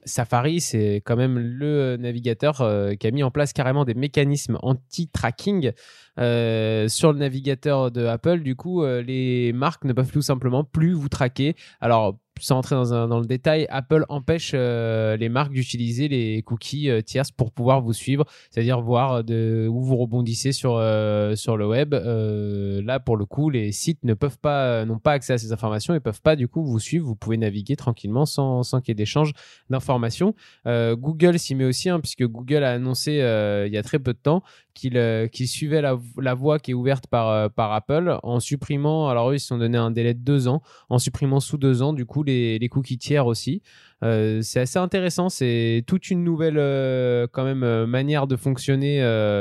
Safari, 0.05 0.61
c'est 0.61 1.03
quand 1.05 1.17
même 1.17 1.39
le 1.39 1.97
navigateur 1.97 2.61
euh, 2.61 2.95
qui 2.95 3.07
a 3.07 3.11
mis 3.11 3.23
en 3.23 3.31
place 3.31 3.53
carrément 3.53 3.85
des 3.85 3.95
mécanismes 3.95 4.59
anti-tracking 4.63 5.73
euh, 6.19 6.89
sur 6.89 7.13
le 7.13 7.19
navigateur 7.19 7.91
de 7.91 8.05
Apple. 8.07 8.41
Du 8.41 8.57
coup, 8.57 8.85
les 8.85 9.53
marques 9.53 9.85
ne 9.85 9.93
peuvent 9.93 10.13
tout 10.13 10.23
simplement 10.23 10.65
plus 10.65 10.93
vous 10.93 11.09
traquer. 11.09 11.55
Alors, 11.81 12.19
sans 12.41 12.57
entrer 12.57 12.75
dans, 12.75 13.21
le 13.21 13.27
détail, 13.27 13.67
Apple 13.69 14.05
empêche 14.09 14.53
euh, 14.55 15.17
les 15.17 15.29
marques 15.29 15.53
d'utiliser 15.53 16.09
les 16.09 16.43
cookies 16.43 16.91
euh, 16.91 17.01
tierces 17.01 17.31
pour 17.31 17.53
pouvoir 17.53 17.81
vous 17.81 17.93
suivre, 17.93 18.25
c'est-à-dire 18.51 18.81
voir 18.81 19.23
de, 19.23 19.69
où 19.71 19.83
vous 19.83 19.97
rebondissez 19.97 20.53
sur, 20.53 20.77
euh, 20.77 21.35
le 21.47 21.67
web. 21.67 21.95
là, 21.95 22.99
pour 22.99 23.17
le 23.17 23.27
coup, 23.27 23.51
les 23.51 23.73
sites 23.73 24.03
ne 24.05 24.15
peuvent 24.15 24.39
pas, 24.39 24.85
n'ont 24.85 24.99
pas 24.99 25.13
accès 25.13 25.35
à 25.35 25.39
ces 25.39 25.53
informations 25.53 25.95
et 25.95 26.01
peuvent 26.01 26.23
pas 26.23 26.35
du 26.35 26.49
coup 26.49 26.65
vous 26.65 26.81
suivre. 26.81 27.07
Vous 27.07 27.15
pouvez 27.15 27.37
naviguer 27.37 27.77
tranquillement 27.77 28.25
sans, 28.25 28.63
qu'il 28.81 28.89
y 28.89 28.93
ait 28.93 28.95
d'échange 28.95 29.33
d'informations. 29.71 30.35
Google 30.67 31.39
s'y 31.39 31.55
met 31.55 31.65
aussi, 31.65 31.91
hein, 31.91 32.01
puisque 32.01 32.25
Google 32.25 32.65
a 32.65 32.73
annoncé 32.73 33.13
il 33.13 33.73
y 33.73 33.77
a 33.77 33.83
très 33.83 33.99
peu 33.99 34.15
de 34.15 34.19
temps 34.19 34.43
qu'il 34.75 35.49
suivait 35.49 35.83
la, 35.83 35.99
la, 36.17 36.33
voie 36.33 36.59
qui 36.59 36.71
est 36.71 36.75
ouverte 36.75 37.07
par, 37.07 37.51
par 37.51 37.73
Apple 37.73 38.19
en 38.23 38.41
supprimant, 38.41 39.09
alors 39.09 39.31
eux 39.31 39.35
ils 39.35 39.41
se 39.41 39.49
sont 39.49 39.59
donné 39.59 39.77
un 39.77 39.91
délai 39.91 40.15
de 40.15 40.21
deux 40.21 40.49
ans, 40.49 40.63
en 40.89 40.99
supprimant 40.99 41.41
sous 41.41 41.59
deux 41.59 41.83
ans 41.83 41.93
du 41.93 42.07
coup 42.07 42.22
les, 42.23 42.69
cookies 42.71 42.99
tiers 42.99 43.27
aussi. 43.27 43.63
Euh, 44.03 44.41
c'est 44.43 44.61
assez 44.61 44.79
intéressant. 44.79 45.29
C'est 45.29 45.85
toute 45.87 46.11
une 46.11 46.25
nouvelle 46.25 46.59
euh, 46.59 47.27
quand 47.31 47.45
même 47.45 47.63
euh, 47.63 47.87
manière 47.87 48.27
de 48.27 48.37
fonctionner 48.37 48.99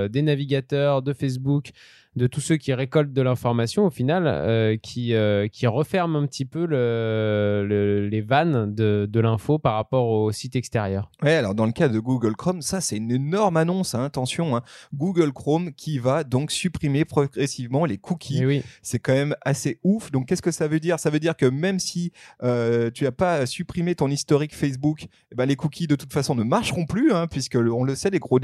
des 0.09 0.21
navigateurs, 0.21 1.01
de 1.01 1.13
Facebook, 1.13 1.71
de 2.15 2.27
tous 2.27 2.41
ceux 2.41 2.57
qui 2.57 2.73
récoltent 2.73 3.13
de 3.13 3.21
l'information 3.21 3.85
au 3.85 3.89
final, 3.89 4.77
qui, 4.81 5.13
qui 5.51 5.67
referment 5.67 6.17
un 6.17 6.25
petit 6.25 6.45
peu 6.45 6.65
le, 6.65 8.07
les 8.09 8.21
vannes 8.21 8.73
de, 8.73 9.07
de 9.09 9.19
l'info 9.19 9.59
par 9.59 9.75
rapport 9.75 10.07
au 10.07 10.31
site 10.31 10.55
extérieur. 10.55 11.11
Ouais, 11.21 11.35
alors 11.35 11.55
dans 11.55 11.65
le 11.65 11.71
cas 11.71 11.87
de 11.87 11.99
Google 11.99 12.35
Chrome, 12.35 12.61
ça 12.61 12.81
c'est 12.81 12.97
une 12.97 13.11
énorme 13.11 13.57
annonce, 13.57 13.95
hein, 13.95 14.03
attention, 14.03 14.55
hein. 14.55 14.63
Google 14.93 15.31
Chrome 15.33 15.73
qui 15.73 15.99
va 15.99 16.23
donc 16.23 16.51
supprimer 16.51 17.05
progressivement 17.05 17.85
les 17.85 17.97
cookies. 17.97 18.39
Eh 18.41 18.45
oui. 18.45 18.63
C'est 18.81 18.99
quand 18.99 19.13
même 19.13 19.35
assez 19.41 19.79
ouf. 19.83 20.11
Donc 20.11 20.27
qu'est-ce 20.27 20.41
que 20.41 20.51
ça 20.51 20.67
veut 20.67 20.79
dire? 20.79 20.99
Ça 20.99 21.09
veut 21.09 21.19
dire 21.19 21.35
que 21.35 21.45
même 21.45 21.79
si 21.79 22.11
tu 22.41 23.03
n'as 23.03 23.11
pas 23.11 23.45
supprimé 23.45 23.95
ton 23.95 24.07
historique 24.07 24.21
historique 24.31 24.55
Facebook, 24.55 25.07
eh 25.31 25.35
ben, 25.35 25.45
les 25.45 25.55
cookies 25.55 25.87
de 25.87 25.95
toute 25.95 26.13
façon 26.13 26.35
ne 26.35 26.43
marcheront 26.43 26.85
plus, 26.85 27.11
hein, 27.11 27.27
puisque 27.27 27.55
on 27.55 27.83
le 27.83 27.95
sait, 27.95 28.09
les 28.09 28.19
gros 28.19 28.39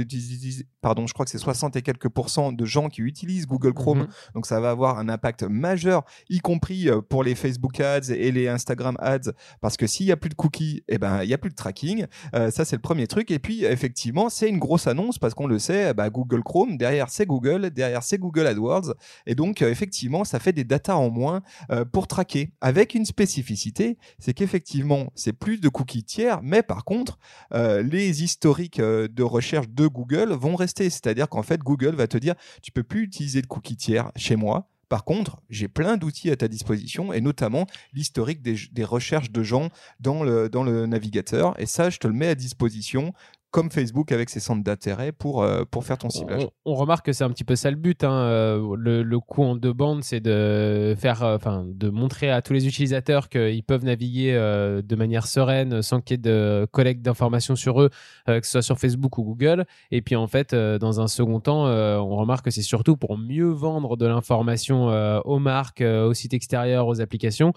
pardon, 0.82 1.08
je 1.08 1.14
crois 1.14 1.24
que 1.24 1.32
c'est 1.32 1.38
60 1.38 1.76
et 1.76 1.82
quelques 1.82 2.10
pourcents 2.10 2.52
de 2.52 2.66
gens 2.66 2.90
qui 2.90 3.02
utilisent 3.02 3.48
Google 3.48 3.57
Chrome, 3.74 4.00
mhm. 4.00 4.08
donc 4.36 4.46
ça 4.46 4.60
va 4.60 4.70
avoir 4.70 5.00
un 5.00 5.10
impact 5.10 5.44
majeur, 5.44 6.04
y 6.30 6.40
compris 6.40 6.90
euh, 6.90 7.02
pour 7.02 7.24
les 7.24 7.36
Facebook 7.36 7.80
Ads 7.80 8.12
et 8.12 8.32
les 8.32 8.48
Instagram 8.48 8.96
Ads, 9.00 9.32
parce 9.62 9.78
que 9.78 9.88
s'il 9.88 10.06
y 10.06 10.12
a 10.12 10.18
plus 10.18 10.30
de 10.30 10.36
cookies, 10.36 10.84
eh 10.88 10.98
ben 10.98 11.24
il 11.24 11.30
y 11.30 11.34
a 11.34 11.38
plus 11.38 11.50
de 11.50 11.56
tracking. 11.56 12.06
Euh, 12.36 12.52
ça 12.52 12.66
c'est 12.66 12.76
le 12.76 12.82
premier 12.82 13.08
truc. 13.08 13.32
Et 13.32 13.40
puis 13.40 13.66
effectivement, 13.66 14.30
c'est 14.30 14.50
une 14.50 14.60
grosse 14.60 14.88
annonce 14.88 15.18
parce 15.18 15.34
qu'on 15.34 15.48
le 15.48 15.60
sait, 15.60 15.94
bah, 15.94 16.10
Google 16.10 16.44
Chrome 16.44 16.78
derrière 16.78 17.10
c'est 17.10 17.26
Google, 17.26 17.70
derrière 17.72 18.04
c'est 18.04 18.18
Google 18.18 18.48
AdWords, 18.48 18.94
et 19.26 19.36
donc 19.36 19.62
euh, 19.62 19.70
effectivement 19.70 20.24
ça 20.24 20.40
fait 20.40 20.54
des 20.54 20.64
data 20.64 20.98
en 20.98 21.10
moins 21.10 21.42
pour 21.92 22.08
traquer, 22.08 22.52
avec 22.62 22.94
une 22.94 23.06
spécificité, 23.06 23.98
c'est 24.20 24.34
qu'effectivement 24.34 25.12
c'est 25.16 25.34
plus 25.34 25.60
de 25.60 25.70
cookies 25.70 26.04
tiers, 26.04 26.40
mais 26.42 26.64
par 26.64 26.86
contre 26.86 27.18
les 27.52 28.24
historiques 28.24 28.80
de 28.80 29.24
recherche 29.24 29.70
de 29.70 29.88
Google 29.88 30.34
vont 30.34 30.56
rester. 30.56 30.90
C'est-à-dire 30.90 31.30
qu'en 31.30 31.44
fait 31.44 31.62
Google 31.62 31.96
va 31.96 32.08
te 32.08 32.18
dire 32.18 32.36
tu 32.62 32.72
peux 32.72 32.84
plus 32.84 33.04
utiliser 33.04 33.42
de 33.42 33.47
cookies 33.48 33.78
tiers 33.78 34.12
chez 34.16 34.36
moi 34.36 34.70
par 34.90 35.04
contre, 35.04 35.42
j'ai 35.50 35.68
plein 35.68 35.98
d'outils 35.98 36.32
à 36.32 36.38
ta 36.38 36.48
disposition 36.48 37.12
et 37.12 37.20
notamment 37.20 37.68
l'historique 37.94 38.42
des, 38.42 38.84
recherches 38.86 39.32
de 39.32 39.44
gens 39.44 39.70
dans 40.00 40.24
le, 40.24 40.48
dans 40.48 40.64
le 40.64 40.86
navigateur. 40.86 41.60
Et 41.60 41.66
ça, 41.66 41.90
je 41.90 41.98
te 41.98 42.08
le 42.08 42.14
mets 42.14 42.30
à 42.30 42.36
disposition 42.36 43.14
comme 43.52 43.72
Facebook 43.72 44.12
avec 44.12 44.30
ses 44.30 44.40
centres 44.40 44.64
d'intérêt 44.64 45.12
pour, 45.12 45.42
euh, 45.42 45.64
pour 45.70 45.86
faire 45.86 45.98
ton 45.98 46.10
ciblage. 46.10 46.48
On, 46.66 46.76
remarque 46.76 47.06
que 47.06 47.14
c'est 47.14 47.24
un 47.24 47.30
petit 47.30 47.44
peu 47.44 47.56
ça 47.56 47.72
le 47.72 47.78
but. 47.78 48.04
Hein. 48.04 48.12
Euh, 48.12 48.76
le, 48.78 49.20
coup 49.20 49.44
en 49.44 49.56
deux 49.56 49.74
bandes, 49.74 50.04
c'est 50.04 50.20
de 50.20 50.96
faire, 50.98 51.24
euh, 51.24 51.38
de 51.66 51.90
montrer 51.90 52.30
à 52.30 52.42
tous 52.42 52.54
les 52.54 52.68
utilisateurs 52.68 53.30
qu'ils 53.30 53.64
peuvent 53.64 53.86
naviguer 53.86 54.34
de 54.34 54.96
manière 54.96 55.28
sereine, 55.28 55.82
sans 55.82 56.02
qu'il 56.02 56.16
y 56.16 56.20
ait 56.20 56.22
de 56.22 56.68
collecte 56.72 57.02
d'informations 57.02 57.56
sur 57.56 57.82
eux, 57.82 57.90
que 58.28 58.42
ce 58.44 58.52
soit 58.52 58.62
sur 58.62 58.80
Facebook 58.80 59.18
ou 59.18 59.24
Google. 59.24 59.66
Et 59.92 60.02
puis 60.02 60.16
en 60.16 60.28
fait, 60.28 60.54
dans 60.54 61.00
un 61.00 61.08
second 61.08 61.40
temps, 61.40 61.66
on 61.66 62.16
remarque 62.16 62.46
que 62.46 62.52
c'est 62.52 62.62
surtout 62.62 62.98
pour 62.98 63.18
mieux 63.18 63.50
vendre 63.50 63.98
de 63.98 64.06
l'information 64.06 64.88
aux 65.26 65.40
marques, 65.40 65.82
aux 65.82 66.14
sites 66.14 66.34
extérieurs, 66.34 66.88
aux 66.88 67.02
applications 67.02 67.54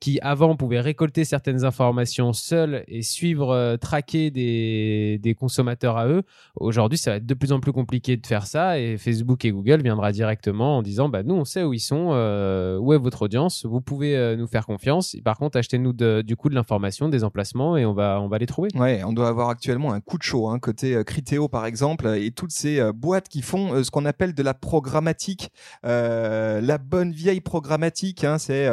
qui 0.00 0.18
avant 0.20 0.56
pouvaient 0.56 0.80
récolter 0.80 1.24
certaines 1.24 1.64
informations 1.64 2.32
seuls 2.32 2.84
et 2.88 3.02
suivre, 3.02 3.50
euh, 3.50 3.76
traquer 3.76 4.30
des, 4.30 5.36
consommateurs 5.38 5.96
à 5.96 6.08
eux, 6.08 6.22
aujourd'hui 6.54 6.96
ça 6.96 7.10
va 7.10 7.16
être 7.16 7.26
de 7.26 7.34
plus 7.34 7.52
en 7.52 7.60
plus 7.60 7.72
compliqué 7.72 8.16
de 8.16 8.26
faire 8.26 8.46
ça 8.46 8.78
et 8.78 8.96
Facebook 8.96 9.44
et 9.44 9.50
Google 9.50 9.82
viendra 9.82 10.12
directement 10.12 10.78
en 10.78 10.82
disant 10.82 11.08
bah 11.08 11.22
nous 11.22 11.34
on 11.34 11.44
sait 11.44 11.62
où 11.62 11.74
ils 11.74 11.80
sont, 11.80 12.10
euh, 12.12 12.78
où 12.78 12.92
est 12.92 12.98
votre 12.98 13.22
audience, 13.22 13.66
vous 13.66 13.80
pouvez 13.80 14.16
euh, 14.16 14.36
nous 14.36 14.46
faire 14.46 14.64
confiance. 14.64 15.16
par 15.24 15.36
contre 15.36 15.58
achetez-nous 15.58 15.92
du 15.92 16.36
coup 16.36 16.48
de 16.48 16.54
l'information, 16.54 17.08
des 17.08 17.24
emplacements 17.24 17.76
et 17.76 17.84
on 17.84 17.92
va 17.92 18.20
on 18.20 18.28
va 18.28 18.38
les 18.38 18.46
trouver. 18.46 18.70
Ouais, 18.74 19.02
on 19.04 19.12
doit 19.12 19.28
avoir 19.28 19.50
actuellement 19.50 19.92
un 19.92 20.00
coup 20.00 20.16
de 20.16 20.22
chaud 20.22 20.48
hein, 20.48 20.58
côté 20.58 21.02
Criteo 21.04 21.48
par 21.48 21.66
exemple 21.66 22.06
et 22.16 22.30
toutes 22.30 22.52
ces 22.52 22.80
boîtes 22.92 23.28
qui 23.28 23.42
font 23.42 23.82
ce 23.82 23.90
qu'on 23.90 24.06
appelle 24.06 24.34
de 24.34 24.42
la 24.42 24.54
programmatique, 24.54 25.50
la 25.82 26.78
bonne 26.78 27.12
vieille 27.12 27.40
programmatique. 27.40 28.24
Hein, 28.24 28.38
c'est 28.38 28.70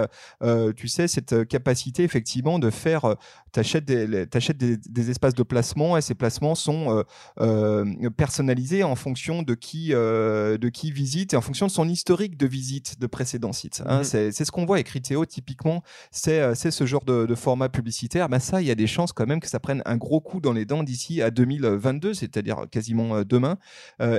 tu 0.75 0.87
sais 0.87 1.07
cette 1.13 1.33
euh, 1.33 1.45
capacité 1.45 2.03
effectivement 2.03 2.59
de 2.59 2.69
faire, 2.69 3.05
euh, 3.05 3.15
tu 3.53 3.59
achètes, 3.59 3.85
des, 3.85 4.07
des, 4.07 4.77
des, 4.77 5.09
espaces 5.09 5.35
de 5.35 5.43
placement 5.43 5.95
et 5.97 6.01
ces 6.01 6.15
placements 6.15 6.55
sont 6.55 7.03
euh, 7.39 8.09
personnalisés 8.17 8.83
en 8.83 8.95
fonction 8.95 9.43
de 9.43 9.53
qui, 9.53 9.89
de 9.89 10.69
qui 10.69 10.91
visite 10.91 11.33
et 11.33 11.37
en 11.37 11.41
fonction 11.41 11.67
de 11.67 11.71
son 11.71 11.87
historique 11.87 12.35
de 12.37 12.47
visite 12.47 12.99
de 12.99 13.07
précédents 13.07 13.53
sites. 13.53 13.83
Hein. 13.85 14.01
Mmh 14.01 14.03
c'est, 14.03 14.31
ce 14.31 14.51
qu'on 14.51 14.65
voit 14.65 14.77
avec 14.77 14.89
Riteo 14.89 15.25
typiquement, 15.25 15.83
c'est, 16.11 16.55
c'est 16.55 16.71
ce 16.71 16.85
genre 16.85 17.05
de, 17.05 17.35
format 17.35 17.69
publicitaire. 17.69 18.29
Bah 18.29 18.39
ça, 18.39 18.61
il 18.61 18.67
y 18.67 18.71
a 18.71 18.75
des 18.75 18.87
chances 18.87 19.11
quand 19.11 19.27
même 19.27 19.39
que 19.39 19.47
ça 19.47 19.59
prenne 19.59 19.81
un 19.85 19.97
gros 19.97 20.19
coup 20.19 20.39
dans 20.39 20.53
les 20.53 20.65
dents 20.65 20.83
d'ici 20.83 21.21
à 21.21 21.29
2022, 21.29 22.13
c'est-à-dire 22.13 22.65
quasiment 22.71 23.21
demain. 23.23 23.57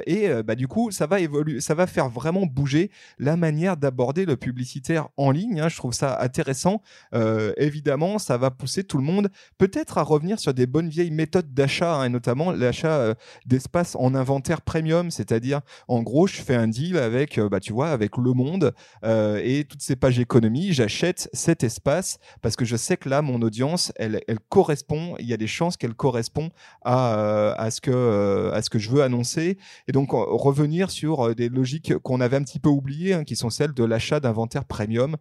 et 0.06 0.28
bah, 0.44 0.54
du 0.54 0.68
coup, 0.68 0.90
ça 0.90 1.06
va 1.06 1.20
évoluer, 1.20 1.60
ça 1.60 1.74
va 1.74 1.86
faire 1.86 2.08
vraiment 2.08 2.46
bouger 2.46 2.90
la 3.18 3.36
manière 3.36 3.76
d'aborder 3.76 4.24
le 4.26 4.36
publicitaire 4.36 5.08
en 5.16 5.30
ligne. 5.30 5.60
Hein. 5.60 5.68
Je 5.68 5.76
trouve 5.76 5.92
ça 5.92 6.20
intéressant 6.20 6.82
euh, 7.14 7.52
évidemment, 7.56 8.18
ça 8.18 8.36
va 8.36 8.50
pousser 8.50 8.84
tout 8.84 8.98
le 8.98 9.04
monde 9.04 9.28
peut-être 9.58 9.98
à 9.98 10.02
revenir 10.02 10.38
sur 10.38 10.54
des 10.54 10.66
bonnes 10.66 10.88
vieilles 10.88 11.10
méthodes 11.10 11.52
d'achat, 11.54 11.96
hein, 11.96 12.04
et 12.04 12.08
notamment 12.08 12.52
l'achat 12.52 12.98
euh, 12.98 13.14
d'espace 13.46 13.96
en 13.96 14.14
inventaire 14.14 14.60
premium, 14.60 15.10
c'est-à-dire, 15.10 15.60
en 15.88 16.02
gros, 16.02 16.26
je 16.26 16.40
fais 16.40 16.54
un 16.54 16.68
deal 16.68 16.96
avec, 16.96 17.38
euh, 17.38 17.48
bah, 17.48 17.60
tu 17.60 17.72
vois, 17.72 17.90
avec 17.90 18.16
Le 18.16 18.32
Monde 18.32 18.72
et 19.04 19.64
toutes 19.68 19.82
ces 19.82 19.96
pages 19.96 20.18
économie, 20.18 20.72
j'achète 20.72 21.28
cet 21.32 21.62
espace 21.62 22.18
parce 22.42 22.56
que 22.56 22.64
je 22.64 22.76
sais 22.76 22.96
que 22.96 23.08
là, 23.08 23.22
mon 23.22 23.42
audience, 23.42 23.92
elle, 23.96 24.20
elle 24.28 24.38
correspond, 24.48 25.14
il 25.18 25.26
y 25.26 25.32
a 25.32 25.36
des 25.36 25.46
chances 25.46 25.76
qu'elle 25.76 25.94
correspond 25.94 26.50
à, 26.84 27.52
à, 27.52 27.70
ce 27.70 27.80
que, 27.80 28.50
à 28.52 28.62
ce 28.62 28.70
que 28.70 28.78
je 28.78 28.90
veux 28.90 29.02
annoncer. 29.02 29.58
Et 29.88 29.92
donc, 29.92 30.10
revenir 30.12 30.90
sur 30.90 31.34
des 31.34 31.48
logiques 31.48 31.96
qu'on 31.98 32.20
avait 32.20 32.36
un 32.36 32.42
petit 32.42 32.58
peu 32.58 32.68
oubliées, 32.68 33.14
hein, 33.14 33.24
qui 33.24 33.36
sont 33.36 33.50
celles 33.50 33.74
de 33.74 33.84
l'achat 33.84 34.20
d'inventaire 34.20 34.64
premium. 34.64 35.16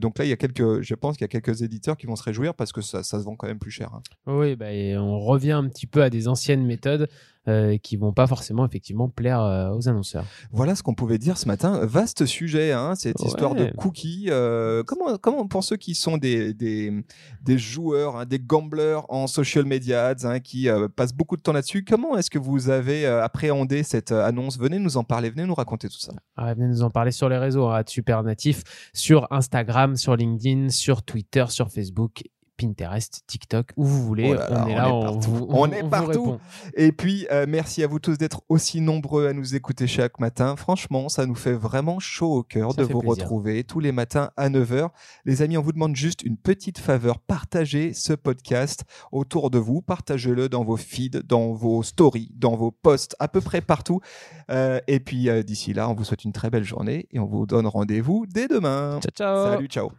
donc 0.00 0.18
là, 0.18 0.24
il 0.24 0.28
y 0.28 0.32
a 0.32 0.36
quelques, 0.36 0.82
pense 1.04 1.18
qu'il 1.18 1.24
y 1.24 1.30
a 1.36 1.40
quelques 1.40 1.60
éditeurs 1.60 1.98
qui 1.98 2.06
vont 2.06 2.16
se 2.16 2.22
réjouir 2.22 2.54
parce 2.54 2.72
que 2.72 2.80
ça, 2.80 3.02
se 3.02 3.16
vend 3.16 3.36
quand 3.36 3.46
même 3.46 3.58
plus 3.58 3.70
cher. 3.70 3.92
Hein. 3.92 4.00
Oui, 4.26 4.56
bah, 4.56 4.68
on 4.98 5.20
revient 5.20 5.52
un 5.52 5.68
petit 5.68 5.86
peu 5.86 6.02
à 6.02 6.08
des 6.08 6.28
anciennes 6.28 6.64
méthodes. 6.64 7.10
Euh, 7.46 7.76
qui 7.76 7.98
vont 7.98 8.14
pas 8.14 8.26
forcément 8.26 8.64
effectivement 8.64 9.10
plaire 9.10 9.42
euh, 9.42 9.68
aux 9.74 9.86
annonceurs. 9.86 10.24
Voilà 10.50 10.74
ce 10.74 10.82
qu'on 10.82 10.94
pouvait 10.94 11.18
dire 11.18 11.36
ce 11.36 11.46
matin. 11.46 11.84
Vaste 11.84 12.24
sujet, 12.24 12.72
hein, 12.72 12.94
cette 12.94 13.20
histoire 13.20 13.54
de 13.54 13.70
cookies. 13.76 14.28
Euh, 14.30 14.82
comment, 14.82 15.18
comment 15.18 15.46
pour 15.46 15.62
ceux 15.62 15.76
qui 15.76 15.94
sont 15.94 16.16
des, 16.16 16.54
des, 16.54 17.04
des 17.42 17.58
joueurs, 17.58 18.16
hein, 18.16 18.24
des 18.24 18.38
gamblers 18.38 19.04
en 19.10 19.26
social 19.26 19.66
media 19.66 20.06
ads, 20.06 20.24
hein, 20.24 20.40
qui 20.40 20.68
passent 20.96 21.12
beaucoup 21.12 21.36
de 21.36 21.42
temps 21.42 21.52
là-dessus, 21.52 21.84
comment 21.84 22.16
est-ce 22.16 22.30
que 22.30 22.38
vous 22.38 22.70
avez 22.70 23.04
appréhendé 23.04 23.82
cette 23.82 24.12
annonce? 24.12 24.58
Venez 24.58 24.78
nous 24.78 24.96
en 24.96 25.04
parler, 25.04 25.28
venez 25.28 25.44
nous 25.44 25.54
raconter 25.54 25.90
tout 25.90 26.00
ça. 26.00 26.14
Ah, 26.36 26.54
venez 26.54 26.68
nous 26.68 26.82
en 26.82 26.88
parler 26.88 27.10
sur 27.10 27.28
les 27.28 27.36
réseaux, 27.36 27.68
hein, 27.68 27.82
super 27.86 28.22
natif, 28.22 28.62
sur 28.94 29.30
Instagram, 29.30 29.96
sur 29.96 30.16
LinkedIn, 30.16 30.70
sur 30.70 31.02
Twitter, 31.02 31.44
sur 31.50 31.70
Facebook 31.70 32.22
Pinterest, 32.56 33.22
TikTok, 33.26 33.72
où 33.76 33.84
vous 33.84 34.04
voulez. 34.04 34.36
Oh 34.36 34.54
on 34.54 34.66
est 34.68 34.74
là, 34.74 34.94
on, 34.94 35.18
Vous, 35.18 35.46
on, 35.50 35.70
est 35.70 35.88
partout. 35.88 36.38
Et 36.74 36.92
puis, 36.92 37.26
euh, 37.30 37.46
merci 37.48 37.82
à 37.82 37.86
vous 37.86 37.98
tous 37.98 38.16
d'être 38.16 38.42
aussi 38.48 38.80
nombreux 38.80 39.26
à 39.26 39.32
nous 39.32 39.54
écouter 39.54 39.86
chaque 39.86 40.20
matin. 40.20 40.56
Franchement, 40.56 41.08
ça 41.08 41.26
nous 41.26 41.34
fait 41.34 41.52
vraiment 41.52 41.98
chaud 41.98 42.32
au 42.32 42.42
cœur 42.42 42.74
de 42.74 42.82
vous 42.82 43.00
retrouver 43.00 43.64
tous 43.64 43.80
les 43.80 43.92
matins 43.92 44.30
à 44.36 44.48
9h. 44.48 44.90
Les 45.24 45.42
amis, 45.42 45.56
on 45.56 45.62
vous 45.62 45.72
demande 45.72 45.96
juste 45.96 46.22
une 46.22 46.36
petite 46.36 46.78
faveur. 46.78 47.18
Partagez 47.18 47.92
ce 47.92 48.12
podcast 48.12 48.84
autour 49.12 49.50
de 49.50 49.58
vous. 49.58 49.82
Partagez-le 49.82 50.48
dans 50.48 50.64
vos 50.64 50.76
feeds, 50.76 51.22
dans 51.24 51.52
vos 51.52 51.82
stories, 51.82 52.30
dans 52.34 52.56
vos 52.56 52.70
posts, 52.70 53.16
à 53.18 53.28
peu 53.28 53.40
près 53.40 53.60
partout. 53.60 54.00
Euh, 54.50 54.80
et 54.86 55.00
puis, 55.00 55.28
euh, 55.28 55.42
d'ici 55.42 55.72
là, 55.72 55.88
on 55.88 55.94
vous 55.94 56.04
souhaite 56.04 56.24
une 56.24 56.32
très 56.32 56.50
belle 56.50 56.64
journée 56.64 57.08
et 57.10 57.18
on 57.18 57.26
vous 57.26 57.46
donne 57.46 57.66
rendez-vous 57.66 58.26
dès 58.26 58.48
demain. 58.48 59.00
Ciao, 59.00 59.10
ciao. 59.12 59.52
Salut, 59.52 59.66
ciao. 59.66 59.90